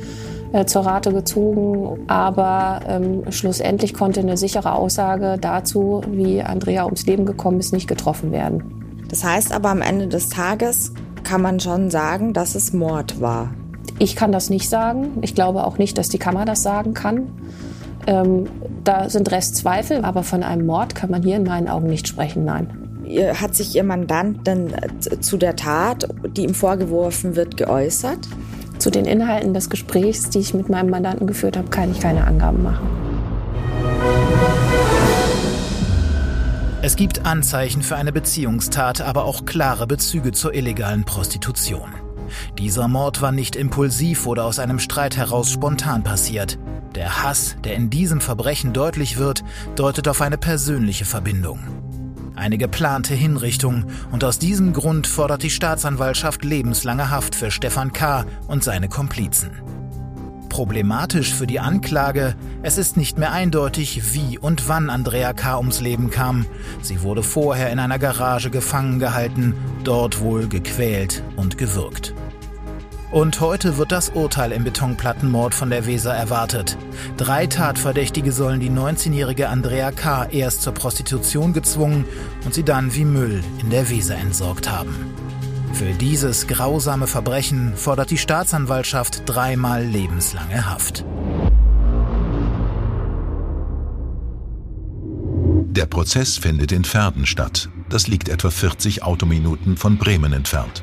äh, 0.53 0.65
zur 0.65 0.87
Rate 0.87 1.12
gezogen. 1.12 2.01
Aber 2.09 2.81
ähm, 2.88 3.31
schlussendlich 3.31 3.93
konnte 3.93 4.21
eine 4.21 4.38
sichere 4.38 4.73
Aussage 4.73 5.37
dazu, 5.38 6.01
wie 6.11 6.43
Andrea 6.43 6.87
ums 6.87 7.05
Leben 7.05 7.27
gekommen 7.27 7.61
ist, 7.61 7.75
nicht 7.75 7.87
getroffen 7.87 8.33
werden. 8.33 9.05
Das 9.09 9.25
heißt 9.25 9.53
aber 9.53 9.69
am 9.69 9.83
Ende 9.83 10.09
des 10.09 10.31
Tages 10.31 10.93
kann 11.23 11.43
man 11.43 11.61
schon 11.61 11.91
sagen, 11.91 12.33
dass 12.33 12.55
es 12.55 12.73
Mord 12.73 13.21
war. 13.21 13.51
Ich 13.99 14.16
kann 14.16 14.33
das 14.33 14.51
nicht 14.51 14.68
sagen. 14.68 15.18
Ich 15.23 15.35
glaube 15.35 15.64
auch 15.64 15.79
nicht, 15.79 15.99
dass 15.99 16.09
die 16.09 16.18
Kammer 16.18 16.45
das 16.45 16.62
sagen 16.62 16.95
kann. 16.95 17.29
Ähm, 18.07 18.49
da 18.83 19.09
sind 19.09 19.31
Restzweifel, 19.31 20.05
aber 20.05 20.23
von 20.23 20.42
einem 20.42 20.66
Mord 20.66 20.95
kann 20.95 21.11
man 21.11 21.23
hier 21.23 21.37
in 21.37 21.45
meinen 21.45 21.68
Augen 21.68 21.88
nicht 21.88 22.09
sprechen, 22.09 22.45
nein. 22.45 22.66
Hat 23.35 23.55
sich 23.55 23.75
Ihr 23.77 23.85
Mandant 23.85 24.47
denn 24.47 24.73
zu 25.21 25.37
der 25.37 25.55
Tat, 25.55 26.09
die 26.37 26.45
ihm 26.45 26.55
vorgeworfen 26.55 27.37
wird, 27.37 27.57
geäußert? 27.57 28.18
Zu 28.79 28.90
den 28.90 29.05
Inhalten 29.05 29.55
des 29.55 29.71
Gesprächs, 29.71 30.31
die 30.31 30.38
ich 30.38 30.55
mit 30.55 30.68
meinem 30.68 30.90
Mandanten 30.90 31.27
geführt 31.27 31.57
habe, 31.57 31.68
kann 31.68 31.92
ich 31.92 32.01
keine 32.01 32.27
Angaben 32.27 32.62
machen. 32.62 32.88
Es 36.85 36.97
gibt 36.97 37.25
Anzeichen 37.25 37.83
für 37.83 37.95
eine 37.95 38.11
Beziehungstat, 38.11 39.03
aber 39.03 39.25
auch 39.25 39.45
klare 39.45 39.87
Bezüge 39.87 40.33
zur 40.33 40.53
illegalen 40.53 41.05
Prostitution. 41.05 42.02
Dieser 42.59 42.88
Mord 42.88 43.23
war 43.23 43.33
nicht 43.33 43.57
impulsiv 43.57 44.27
oder 44.27 44.45
aus 44.45 44.59
einem 44.59 44.79
Streit 44.79 45.16
heraus 45.16 45.51
spontan 45.51 46.03
passiert. 46.03 46.59
Der 46.95 47.23
Hass, 47.23 47.57
der 47.64 47.75
in 47.75 47.90
diesem 47.90 48.21
Verbrechen 48.21 48.73
deutlich 48.73 49.16
wird, 49.16 49.42
deutet 49.77 50.09
auf 50.09 50.21
eine 50.21 50.38
persönliche 50.38 51.05
Verbindung. 51.05 51.61
Eine 52.35 52.59
geplante 52.59 53.14
Hinrichtung 53.14 53.85
und 54.11 54.25
aus 54.25 54.38
diesem 54.38 54.73
Grund 54.73 55.07
fordert 55.07 55.42
die 55.42 55.51
Staatsanwaltschaft 55.51 56.45
lebenslange 56.45 57.11
Haft 57.11 57.35
für 57.35 57.51
Stefan 57.51 57.92
K. 57.92 58.25
und 58.47 58.64
seine 58.64 58.88
Komplizen. 58.88 59.51
Problematisch 60.49 61.33
für 61.33 61.47
die 61.47 61.61
Anklage, 61.61 62.35
es 62.62 62.77
ist 62.77 62.99
nicht 62.99 63.16
mehr 63.16 63.33
eindeutig, 63.33 64.12
wie 64.12 64.38
und 64.38 64.68
wann 64.68 64.90
Andrea 64.90 65.33
K. 65.33 65.57
ums 65.57 65.81
Leben 65.81 66.11
kam. 66.11 66.45
Sie 66.83 67.03
wurde 67.03 67.23
vorher 67.23 67.71
in 67.71 67.79
einer 67.79 67.99
Garage 67.99 68.51
gefangen 68.51 68.99
gehalten, 68.99 69.55
dort 69.83 70.21
wohl 70.21 70.49
gequält 70.49 71.23
und 71.37 71.57
gewürgt. 71.57 72.12
Und 73.12 73.40
heute 73.40 73.77
wird 73.77 73.92
das 73.92 74.09
Urteil 74.09 74.53
im 74.53 74.64
Betonplattenmord 74.64 75.55
von 75.55 75.68
der 75.68 75.85
Weser 75.85 76.14
erwartet. 76.14 76.79
Drei 77.18 77.46
Tatverdächtige 77.46 78.33
sollen 78.33 78.59
die 78.59 78.70
19-jährige 78.70 79.51
Andrea 79.51 79.92
K. 79.92 80.25
erst 80.31 80.62
zur 80.62 80.72
Prostitution 80.72 81.53
gezwungen 81.53 82.07
und 82.46 82.55
sie 82.55 82.62
dann 82.62 82.94
wie 82.94 83.05
Müll 83.05 83.44
in 83.61 83.68
der 83.68 83.90
Weser 83.90 84.16
entsorgt 84.16 84.70
haben. 84.70 85.12
Für 85.75 85.92
dieses 85.92 86.46
grausame 86.46 87.07
Verbrechen 87.07 87.77
fordert 87.77 88.11
die 88.11 88.16
Staatsanwaltschaft 88.16 89.25
dreimal 89.27 89.85
lebenslange 89.85 90.70
Haft. 90.70 91.05
Der 95.75 95.85
Prozess 95.85 96.38
findet 96.38 96.72
in 96.72 96.85
Verden 96.85 97.27
statt. 97.27 97.68
Das 97.90 98.07
liegt 98.07 98.31
etwa 98.31 98.48
40 98.48 99.03
Autominuten 99.03 99.77
von 99.77 99.98
Bremen 99.98 100.33
entfernt. 100.33 100.83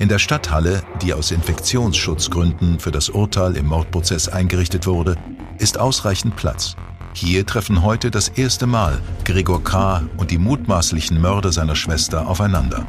In 0.00 0.08
der 0.08 0.18
Stadthalle, 0.18 0.82
die 1.02 1.14
aus 1.14 1.30
Infektionsschutzgründen 1.30 2.80
für 2.80 2.90
das 2.90 3.08
Urteil 3.08 3.56
im 3.56 3.66
Mordprozess 3.66 4.28
eingerichtet 4.28 4.86
wurde, 4.86 5.16
ist 5.58 5.78
ausreichend 5.78 6.34
Platz. 6.34 6.74
Hier 7.12 7.46
treffen 7.46 7.82
heute 7.82 8.10
das 8.10 8.28
erste 8.28 8.66
Mal 8.66 9.00
Gregor 9.24 9.62
K. 9.62 10.02
und 10.16 10.32
die 10.32 10.38
mutmaßlichen 10.38 11.20
Mörder 11.20 11.52
seiner 11.52 11.76
Schwester 11.76 12.26
aufeinander. 12.26 12.84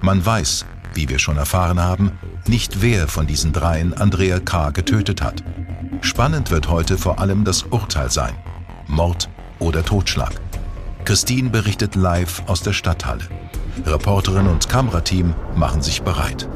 Man 0.00 0.24
weiß, 0.24 0.64
wie 0.94 1.06
wir 1.10 1.18
schon 1.18 1.36
erfahren 1.36 1.80
haben, 1.80 2.12
nicht 2.46 2.80
wer 2.80 3.08
von 3.08 3.26
diesen 3.26 3.52
dreien 3.52 3.92
Andrea 3.92 4.40
K. 4.40 4.70
getötet 4.70 5.20
hat. 5.20 5.44
Spannend 6.00 6.50
wird 6.50 6.70
heute 6.70 6.96
vor 6.96 7.20
allem 7.20 7.44
das 7.44 7.64
Urteil 7.64 8.10
sein. 8.10 8.34
Mord 8.86 9.28
oder 9.58 9.84
Totschlag. 9.84 10.32
Christine 11.04 11.50
berichtet 11.50 11.94
live 11.94 12.42
aus 12.46 12.62
der 12.62 12.72
Stadthalle. 12.72 13.28
Reporterin 13.84 14.46
und 14.46 14.68
Kamerateam 14.68 15.34
machen 15.54 15.82
sich 15.82 16.02
bereit. 16.02 16.48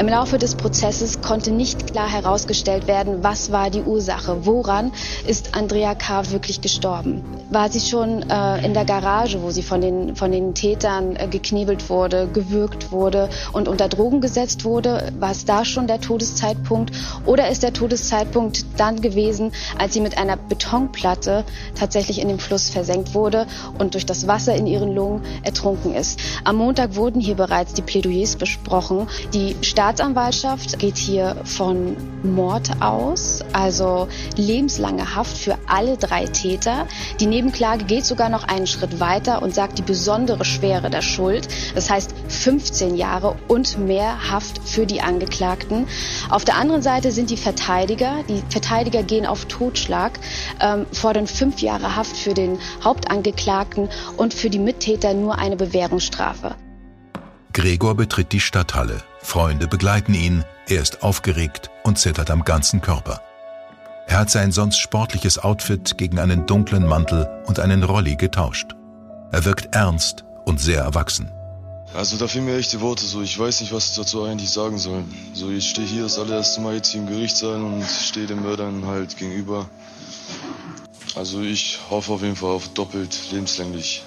Im 0.00 0.08
Laufe 0.08 0.38
des 0.38 0.54
Prozesses 0.54 1.20
konnte 1.20 1.50
nicht 1.50 1.92
klar 1.92 2.10
herausgestellt 2.10 2.86
werden, 2.86 3.22
was 3.22 3.52
war 3.52 3.68
die 3.68 3.82
Ursache, 3.82 4.46
woran 4.46 4.92
ist 5.26 5.54
Andrea 5.54 5.94
K. 5.94 6.30
wirklich 6.30 6.62
gestorben. 6.62 7.22
War 7.50 7.68
sie 7.68 7.80
schon 7.80 8.22
äh, 8.30 8.64
in 8.64 8.72
der 8.72 8.86
Garage, 8.86 9.42
wo 9.42 9.50
sie 9.50 9.62
von 9.62 9.82
den, 9.82 10.16
von 10.16 10.32
den 10.32 10.54
Tätern 10.54 11.16
äh, 11.16 11.26
geknebelt 11.26 11.90
wurde, 11.90 12.28
gewürgt 12.32 12.92
wurde 12.92 13.28
und 13.52 13.68
unter 13.68 13.88
Drogen 13.88 14.22
gesetzt 14.22 14.64
wurde? 14.64 15.12
War 15.18 15.32
es 15.32 15.44
da 15.44 15.66
schon 15.66 15.86
der 15.86 16.00
Todeszeitpunkt? 16.00 16.92
Oder 17.26 17.50
ist 17.50 17.62
der 17.62 17.74
Todeszeitpunkt 17.74 18.64
dann 18.78 19.02
gewesen, 19.02 19.52
als 19.76 19.92
sie 19.92 20.00
mit 20.00 20.16
einer 20.16 20.38
Betonplatte 20.38 21.44
tatsächlich 21.74 22.22
in 22.22 22.28
dem 22.28 22.38
Fluss 22.38 22.70
versenkt 22.70 23.12
wurde 23.12 23.46
und 23.78 23.92
durch 23.92 24.06
das 24.06 24.26
Wasser 24.26 24.54
in 24.54 24.66
ihren 24.66 24.94
Lungen 24.94 25.20
ertrunken 25.42 25.94
ist? 25.94 26.18
Am 26.44 26.56
Montag 26.56 26.96
wurden 26.96 27.20
hier 27.20 27.34
bereits 27.34 27.74
die 27.74 27.82
Plädoyers 27.82 28.36
besprochen. 28.36 29.06
Die 29.34 29.56
Staatsanwaltschaft 29.90 30.78
geht 30.78 30.96
hier 30.96 31.34
von 31.44 31.96
Mord 32.22 32.80
aus, 32.80 33.40
also 33.52 34.06
lebenslange 34.36 35.16
Haft 35.16 35.36
für 35.36 35.58
alle 35.66 35.96
drei 35.96 36.26
Täter. 36.26 36.86
Die 37.18 37.26
Nebenklage 37.26 37.84
geht 37.86 38.06
sogar 38.06 38.28
noch 38.28 38.44
einen 38.44 38.68
Schritt 38.68 39.00
weiter 39.00 39.42
und 39.42 39.52
sagt 39.52 39.78
die 39.78 39.82
besondere 39.82 40.44
Schwere 40.44 40.90
der 40.90 41.02
Schuld. 41.02 41.48
Das 41.74 41.90
heißt 41.90 42.14
15 42.28 42.94
Jahre 42.94 43.34
und 43.48 43.84
mehr 43.84 44.30
Haft 44.30 44.60
für 44.64 44.86
die 44.86 45.00
Angeklagten. 45.00 45.88
Auf 46.28 46.44
der 46.44 46.54
anderen 46.54 46.82
Seite 46.82 47.10
sind 47.10 47.30
die 47.30 47.36
Verteidiger. 47.36 48.22
Die 48.28 48.44
Verteidiger 48.48 49.02
gehen 49.02 49.26
auf 49.26 49.46
Totschlag, 49.46 50.20
ähm, 50.60 50.86
fordern 50.92 51.26
fünf 51.26 51.62
Jahre 51.62 51.96
Haft 51.96 52.16
für 52.16 52.34
den 52.34 52.60
Hauptangeklagten 52.84 53.88
und 54.16 54.34
für 54.34 54.50
die 54.50 54.60
Mittäter 54.60 55.14
nur 55.14 55.38
eine 55.38 55.56
Bewährungsstrafe. 55.56 56.54
Gregor 57.52 57.96
betritt 57.96 58.30
die 58.30 58.40
Stadthalle. 58.40 59.02
Freunde 59.22 59.66
begleiten 59.66 60.14
ihn. 60.14 60.44
Er 60.68 60.80
ist 60.80 61.02
aufgeregt 61.02 61.68
und 61.82 61.98
zittert 61.98 62.30
am 62.30 62.44
ganzen 62.44 62.80
Körper. 62.80 63.20
Er 64.06 64.18
hat 64.18 64.30
sein 64.30 64.52
sonst 64.52 64.78
sportliches 64.78 65.38
Outfit 65.38 65.98
gegen 65.98 66.20
einen 66.20 66.46
dunklen 66.46 66.86
Mantel 66.86 67.28
und 67.46 67.58
einen 67.58 67.82
Rolli 67.82 68.14
getauscht. 68.14 68.76
Er 69.32 69.44
wirkt 69.44 69.74
ernst 69.74 70.24
und 70.44 70.60
sehr 70.60 70.82
erwachsen. 70.82 71.30
Also 71.92 72.16
da 72.16 72.28
fehlen 72.28 72.44
mir 72.44 72.56
echte 72.56 72.80
Worte 72.80 73.04
so. 73.04 73.20
Ich 73.20 73.36
weiß 73.36 73.60
nicht, 73.62 73.72
was 73.72 73.90
ich 73.90 73.96
dazu 73.96 74.22
eigentlich 74.22 74.50
sagen 74.50 74.78
soll. 74.78 75.02
So, 75.32 75.50
ich 75.50 75.68
stehe 75.68 75.86
hier 75.86 76.04
das 76.04 76.20
allererste 76.20 76.60
Mal 76.60 76.76
jetzt 76.76 76.92
hier 76.92 77.00
im 77.00 77.08
Gerichtssaal 77.08 77.60
und 77.60 77.84
stehe 77.84 78.28
den 78.28 78.42
Mördern 78.42 78.86
halt 78.86 79.16
gegenüber. 79.16 79.68
Also 81.16 81.40
ich 81.40 81.80
hoffe 81.90 82.12
auf 82.12 82.22
jeden 82.22 82.36
Fall 82.36 82.50
auf 82.50 82.68
doppelt 82.68 83.32
lebenslänglich. 83.32 84.04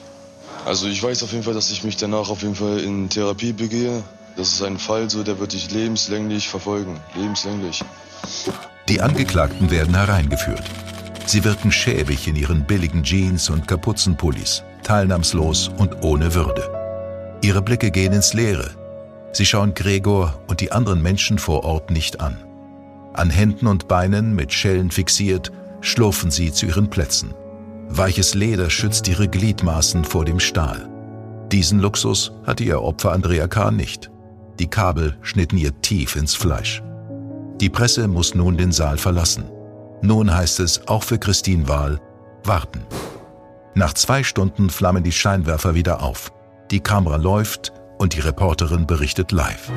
Also 0.66 0.88
ich 0.88 1.04
weiß 1.04 1.24
auf 1.24 1.32
jeden 1.32 1.44
Fall, 1.44 1.54
dass 1.54 1.72
ich 1.72 1.84
mich 1.84 1.98
danach 1.98 2.30
auf 2.30 2.42
jeden 2.42 2.56
Fall 2.56 2.80
in 2.80 3.10
Therapie 3.10 3.54
begehe. 3.54 4.02
Das 4.38 4.54
ist 4.54 4.64
ein 4.64 4.78
Fall, 4.78 5.10
so 5.10 5.24
der 5.24 5.40
wird 5.40 5.54
dich 5.54 5.72
lebenslänglich 5.72 6.48
verfolgen. 6.48 7.00
Lebenslänglich. 7.16 7.84
Die 8.90 9.02
Angeklagten 9.02 9.70
werden 9.70 9.96
hereingeführt. 9.96 10.64
Sie 11.26 11.44
wirken 11.44 11.72
schäbig 11.72 12.28
in 12.28 12.36
ihren 12.36 12.66
billigen 12.66 13.04
Jeans 13.04 13.50
und 13.50 13.68
Kapuzenpullis, 13.68 14.64
teilnahmslos 14.84 15.70
und 15.78 16.04
ohne 16.04 16.34
Würde. 16.34 16.70
Ihre 17.42 17.62
Blicke 17.62 17.92
gehen 17.92 18.14
ins 18.14 18.34
Leere. 18.34 18.72
Sie 19.32 19.46
schauen 19.46 19.74
Gregor 19.74 20.42
und 20.48 20.62
die 20.62 20.72
anderen 20.72 21.02
Menschen 21.02 21.40
vor 21.40 21.64
Ort 21.64 21.92
nicht 21.92 22.22
an. 22.22 22.38
An 23.14 23.30
Händen 23.30 23.68
und 23.68 23.88
Beinen 23.88 24.36
mit 24.36 24.54
Schellen 24.54 24.92
fixiert, 24.92 25.52
schlurfen 25.82 26.32
sie 26.32 26.52
zu 26.52 26.66
ihren 26.66 26.90
Plätzen. 26.90 27.34
Weiches 27.90 28.34
Leder 28.34 28.70
schützt 28.70 29.08
ihre 29.08 29.28
Gliedmaßen 29.28 30.04
vor 30.04 30.26
dem 30.26 30.40
Stahl. 30.40 30.90
Diesen 31.52 31.80
Luxus 31.80 32.32
hatte 32.46 32.64
ihr 32.64 32.82
Opfer 32.82 33.12
Andrea 33.12 33.48
K. 33.48 33.72
nicht. 33.72 34.10
Die 34.60 34.68
Kabel 34.68 35.18
schnitten 35.22 35.58
ihr 35.58 35.80
tief 35.82 36.16
ins 36.16 36.36
Fleisch. 36.36 36.82
Die 37.62 37.70
Presse 37.70 38.08
muss 38.08 38.34
nun 38.34 38.58
den 38.58 38.72
Saal 38.72 38.98
verlassen. 38.98 39.46
Nun 40.02 40.34
heißt 40.34 40.60
es 40.60 40.88
auch 40.88 41.04
für 41.04 41.20
Christine 41.20 41.68
Wahl 41.68 42.02
warten. 42.44 42.82
Nach 43.76 43.94
zwei 43.94 44.24
Stunden 44.24 44.70
flammen 44.70 45.04
die 45.04 45.12
Scheinwerfer 45.12 45.76
wieder 45.76 46.04
auf. 46.04 46.32
Die 46.72 46.80
Kamera 46.80 47.16
läuft 47.16 47.72
und 48.00 48.16
die 48.16 48.20
Reporterin 48.20 48.86
berichtet 48.86 49.32
live. 49.32 49.72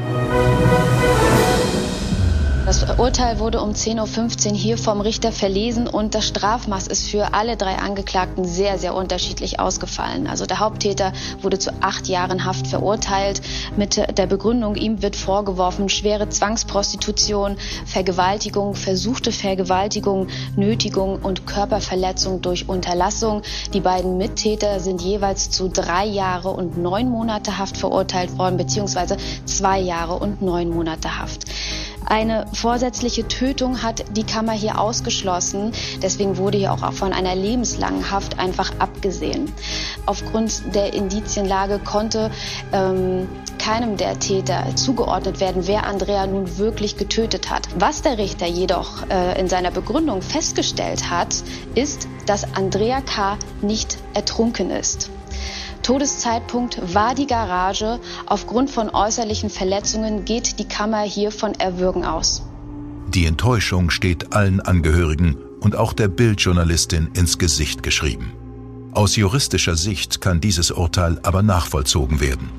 Das 2.66 2.98
Urteil 2.98 3.38
wurde 3.38 3.60
um 3.62 3.70
10.15 3.70 4.50
Uhr 4.50 4.56
hier 4.56 4.76
vom 4.76 5.00
Richter 5.00 5.30
verlesen 5.30 5.86
und 5.86 6.16
das 6.16 6.26
Strafmaß 6.26 6.88
ist 6.88 7.08
für 7.08 7.32
alle 7.32 7.56
drei 7.56 7.76
Angeklagten 7.76 8.44
sehr, 8.44 8.76
sehr 8.80 8.92
unterschiedlich 8.92 9.60
ausgefallen. 9.60 10.26
Also 10.26 10.46
der 10.46 10.58
Haupttäter 10.58 11.12
wurde 11.40 11.60
zu 11.60 11.70
acht 11.80 12.08
Jahren 12.08 12.44
Haft 12.44 12.66
verurteilt 12.66 13.40
mit 13.76 13.96
der 13.96 14.26
Begründung, 14.26 14.74
ihm 14.74 15.00
wird 15.00 15.14
vorgeworfen, 15.14 15.88
schwere 15.88 16.28
Zwangsprostitution, 16.28 17.56
Vergewaltigung, 17.86 18.74
versuchte 18.74 19.30
Vergewaltigung, 19.30 20.26
Nötigung 20.56 21.20
und 21.22 21.46
Körperverletzung 21.46 22.42
durch 22.42 22.68
Unterlassung. 22.68 23.42
Die 23.74 23.80
beiden 23.80 24.18
Mittäter 24.18 24.80
sind 24.80 25.00
jeweils 25.02 25.50
zu 25.50 25.68
drei 25.68 26.04
Jahre 26.04 26.48
und 26.50 26.76
neun 26.76 27.10
Monate 27.10 27.58
Haft 27.58 27.76
verurteilt 27.76 28.36
worden, 28.36 28.56
beziehungsweise 28.56 29.18
zwei 29.44 29.78
Jahre 29.78 30.14
und 30.14 30.42
neun 30.42 30.70
Monate 30.70 31.20
Haft. 31.20 31.44
Eine 32.06 32.46
vorsätzliche 32.52 33.26
Tötung 33.26 33.82
hat 33.82 34.04
die 34.16 34.24
Kammer 34.24 34.52
hier 34.52 34.80
ausgeschlossen. 34.80 35.72
Deswegen 36.00 36.36
wurde 36.36 36.58
hier 36.58 36.72
auch 36.72 36.92
von 36.92 37.12
einer 37.12 37.34
lebenslangen 37.34 38.10
Haft 38.10 38.38
einfach 38.38 38.72
abgesehen. 38.78 39.52
Aufgrund 40.06 40.74
der 40.74 40.94
Indizienlage 40.94 41.80
konnte 41.80 42.30
ähm, 42.72 43.28
keinem 43.58 43.96
der 43.96 44.20
Täter 44.20 44.64
zugeordnet 44.76 45.40
werden, 45.40 45.66
wer 45.66 45.86
Andrea 45.86 46.26
nun 46.28 46.58
wirklich 46.58 46.96
getötet 46.96 47.50
hat. 47.50 47.68
Was 47.76 48.02
der 48.02 48.18
Richter 48.18 48.46
jedoch 48.46 49.08
äh, 49.10 49.40
in 49.40 49.48
seiner 49.48 49.72
Begründung 49.72 50.22
festgestellt 50.22 51.10
hat, 51.10 51.34
ist, 51.74 52.06
dass 52.26 52.54
Andrea 52.54 53.00
K. 53.00 53.36
nicht 53.62 53.98
ertrunken 54.14 54.70
ist. 54.70 55.10
Todeszeitpunkt 55.86 56.94
war 56.94 57.14
die 57.14 57.28
Garage. 57.28 58.00
Aufgrund 58.26 58.70
von 58.70 58.90
äußerlichen 58.90 59.50
Verletzungen 59.50 60.24
geht 60.24 60.58
die 60.58 60.66
Kammer 60.66 61.02
hier 61.02 61.30
von 61.30 61.54
Erwürgen 61.54 62.04
aus. 62.04 62.42
Die 63.14 63.24
Enttäuschung 63.24 63.90
steht 63.90 64.32
allen 64.32 64.60
Angehörigen 64.60 65.36
und 65.60 65.76
auch 65.76 65.92
der 65.92 66.08
Bildjournalistin 66.08 67.10
ins 67.14 67.38
Gesicht 67.38 67.84
geschrieben. 67.84 68.32
Aus 68.94 69.14
juristischer 69.14 69.76
Sicht 69.76 70.20
kann 70.20 70.40
dieses 70.40 70.72
Urteil 70.72 71.20
aber 71.22 71.42
nachvollzogen 71.42 72.18
werden. 72.18 72.50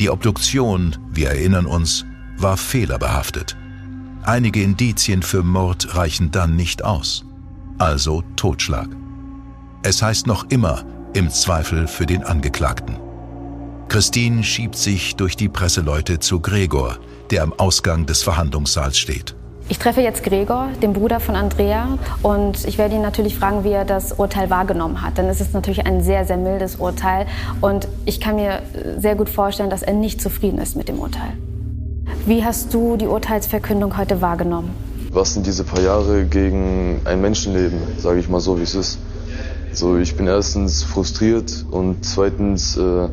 Die 0.00 0.08
Obduktion, 0.08 0.96
wir 1.10 1.28
erinnern 1.28 1.66
uns, 1.66 2.06
war 2.38 2.56
fehlerbehaftet. 2.56 3.58
Einige 4.22 4.62
Indizien 4.62 5.22
für 5.22 5.42
Mord 5.42 5.94
reichen 5.96 6.30
dann 6.30 6.56
nicht 6.56 6.82
aus. 6.82 7.26
Also 7.76 8.22
Totschlag. 8.36 8.88
Es 9.82 10.00
heißt 10.00 10.26
noch 10.26 10.48
immer, 10.48 10.82
im 11.14 11.30
Zweifel 11.30 11.86
für 11.86 12.06
den 12.06 12.24
Angeklagten. 12.24 12.96
Christine 13.88 14.42
schiebt 14.42 14.74
sich 14.74 15.14
durch 15.14 15.36
die 15.36 15.48
Presseleute 15.48 16.18
zu 16.18 16.40
Gregor, 16.40 16.98
der 17.30 17.44
am 17.44 17.52
Ausgang 17.52 18.06
des 18.06 18.24
Verhandlungssaals 18.24 18.98
steht. 18.98 19.36
Ich 19.68 19.78
treffe 19.78 20.00
jetzt 20.00 20.24
Gregor, 20.24 20.68
den 20.82 20.92
Bruder 20.92 21.20
von 21.20 21.36
Andrea, 21.36 21.98
und 22.22 22.66
ich 22.66 22.76
werde 22.76 22.96
ihn 22.96 23.02
natürlich 23.02 23.38
fragen, 23.38 23.64
wie 23.64 23.70
er 23.70 23.84
das 23.84 24.12
Urteil 24.12 24.50
wahrgenommen 24.50 25.00
hat. 25.00 25.16
Denn 25.16 25.26
es 25.26 25.40
ist 25.40 25.54
natürlich 25.54 25.86
ein 25.86 26.02
sehr, 26.02 26.26
sehr 26.26 26.36
mildes 26.36 26.76
Urteil 26.76 27.26
und 27.60 27.88
ich 28.04 28.20
kann 28.20 28.34
mir 28.34 28.62
sehr 28.98 29.14
gut 29.14 29.28
vorstellen, 29.28 29.70
dass 29.70 29.82
er 29.82 29.94
nicht 29.94 30.20
zufrieden 30.20 30.58
ist 30.58 30.76
mit 30.76 30.88
dem 30.88 30.98
Urteil. 30.98 31.32
Wie 32.26 32.44
hast 32.44 32.74
du 32.74 32.96
die 32.96 33.06
Urteilsverkündung 33.06 33.96
heute 33.96 34.20
wahrgenommen? 34.20 34.70
Was 35.12 35.34
sind 35.34 35.46
diese 35.46 35.62
paar 35.62 35.80
Jahre 35.80 36.24
gegen 36.24 37.00
ein 37.04 37.20
Menschenleben, 37.20 37.78
sage 37.98 38.18
ich 38.18 38.28
mal 38.28 38.40
so, 38.40 38.58
wie 38.58 38.64
es 38.64 38.74
ist. 38.74 38.98
So, 39.74 39.96
ich 39.98 40.16
bin 40.16 40.28
erstens 40.28 40.84
frustriert 40.84 41.66
und 41.72 42.04
zweitens, 42.04 42.76
äh, 42.76 43.08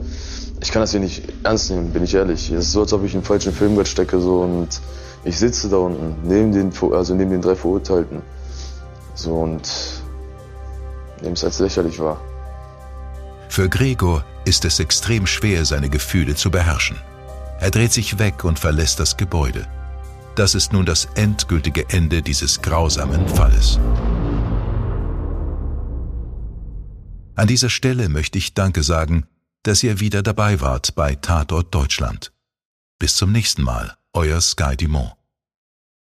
ich 0.61 0.71
kann 0.71 0.83
das 0.83 0.91
hier 0.91 0.99
nicht 0.99 1.23
ernst 1.41 1.71
nehmen, 1.71 1.91
bin 1.91 2.03
ich 2.03 2.13
ehrlich. 2.13 2.51
Es 2.51 2.65
ist 2.65 2.71
so, 2.73 2.81
als 2.81 2.93
ob 2.93 3.03
ich 3.03 3.15
im 3.15 3.23
falschen 3.23 3.51
Film 3.51 3.83
stecke 3.83 4.19
so 4.19 4.41
und 4.41 4.79
ich 5.23 5.39
sitze 5.39 5.69
da 5.69 5.77
unten 5.77 6.15
neben 6.23 6.51
den, 6.51 6.71
also 6.93 7.15
neben 7.15 7.31
den 7.31 7.41
drei 7.41 7.55
Verurteilten. 7.55 8.21
So 9.15 9.33
und 9.33 9.67
nehme 11.21 11.33
es 11.33 11.43
als 11.43 11.57
lächerlich 11.57 11.99
wahr. 11.99 12.21
Für 13.49 13.67
Gregor 13.67 14.23
ist 14.45 14.63
es 14.63 14.79
extrem 14.79 15.25
schwer, 15.25 15.65
seine 15.65 15.89
Gefühle 15.89 16.35
zu 16.35 16.51
beherrschen. 16.51 16.97
Er 17.59 17.71
dreht 17.71 17.91
sich 17.91 18.19
weg 18.19 18.43
und 18.43 18.59
verlässt 18.59 18.99
das 18.99 19.17
Gebäude. 19.17 19.67
Das 20.35 20.53
ist 20.53 20.73
nun 20.73 20.85
das 20.85 21.07
endgültige 21.15 21.89
Ende 21.89 22.21
dieses 22.21 22.61
grausamen 22.61 23.27
Falles. 23.27 23.79
An 27.35 27.47
dieser 27.47 27.69
Stelle 27.69 28.09
möchte 28.09 28.37
ich 28.37 28.53
Danke 28.53 28.83
sagen, 28.83 29.25
dass 29.63 29.83
ihr 29.83 29.99
wieder 29.99 30.21
dabei 30.21 30.59
wart 30.59 30.95
bei 30.95 31.15
Tatort 31.15 31.73
Deutschland. 31.73 32.31
Bis 32.99 33.15
zum 33.15 33.31
nächsten 33.31 33.63
Mal, 33.63 33.95
euer 34.13 34.41
Sky 34.41 34.75
Dumont. 34.75 35.13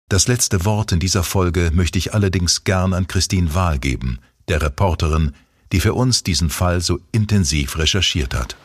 Das 0.08 0.28
letzte 0.28 0.64
Wort 0.64 0.92
in 0.92 0.98
dieser 0.98 1.22
Folge 1.22 1.70
möchte 1.74 1.98
ich 1.98 2.14
allerdings 2.14 2.64
gern 2.64 2.94
an 2.94 3.06
Christine 3.06 3.54
Wahl 3.54 3.78
geben, 3.78 4.18
der 4.48 4.62
Reporterin, 4.62 5.34
die 5.72 5.80
für 5.80 5.94
uns 5.94 6.22
diesen 6.24 6.48
Fall 6.48 6.80
so 6.80 6.98
intensiv 7.12 7.78
recherchiert 7.78 8.34
hat. 8.34 8.56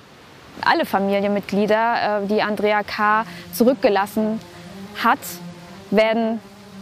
Alle 0.62 0.86
Familienmitglieder, 0.86 2.24
äh, 2.24 2.28
die 2.28 2.42
Andrea 2.42 2.84
K. 2.84 3.26
zurückgelassen 3.54 4.40
hat, 5.04 5.20
werden 5.92 6.40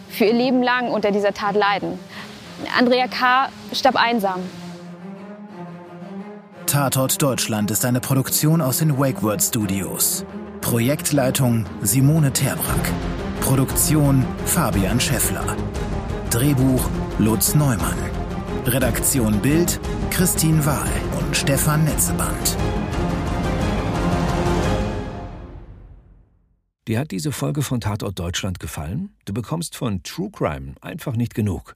für 0.10 0.26
ihr 0.26 0.34
Leben 0.34 0.62
lang 0.62 0.90
unter 0.92 1.12
dieser 1.12 1.34
Tat 1.34 1.56
leiden. 1.56 1.98
Andrea 2.78 3.08
K. 3.08 3.50
starb 3.74 3.96
einsam. 3.96 4.42
Tatort 6.74 7.22
Deutschland 7.22 7.70
ist 7.70 7.86
eine 7.86 8.00
Produktion 8.00 8.60
aus 8.60 8.80
den 8.80 8.98
WakeWord 8.98 9.44
Studios. 9.44 10.26
Projektleitung 10.60 11.68
Simone 11.84 12.34
Terbrack. 12.34 12.92
Produktion 13.42 14.26
Fabian 14.48 15.00
Scheffler. 15.00 15.56
Drehbuch 16.32 16.90
Lutz 17.20 17.54
Neumann. 17.54 18.00
Redaktion 18.66 19.40
Bild 19.40 19.80
Christine 20.10 20.66
Wahl 20.66 20.90
und 21.20 21.38
Stefan 21.38 21.86
Netzeband. 21.86 22.58
Dir 26.88 26.98
hat 26.98 27.12
diese 27.12 27.32
Folge 27.32 27.62
von 27.62 27.82
Tatort 27.82 28.18
Deutschland 28.18 28.60
gefallen? 28.60 29.16
Du 29.26 29.34
bekommst 29.36 29.76
von 29.76 30.02
True 30.02 30.32
Crime 30.32 30.74
einfach 30.82 31.16
nicht 31.16 31.36
genug. 31.36 31.76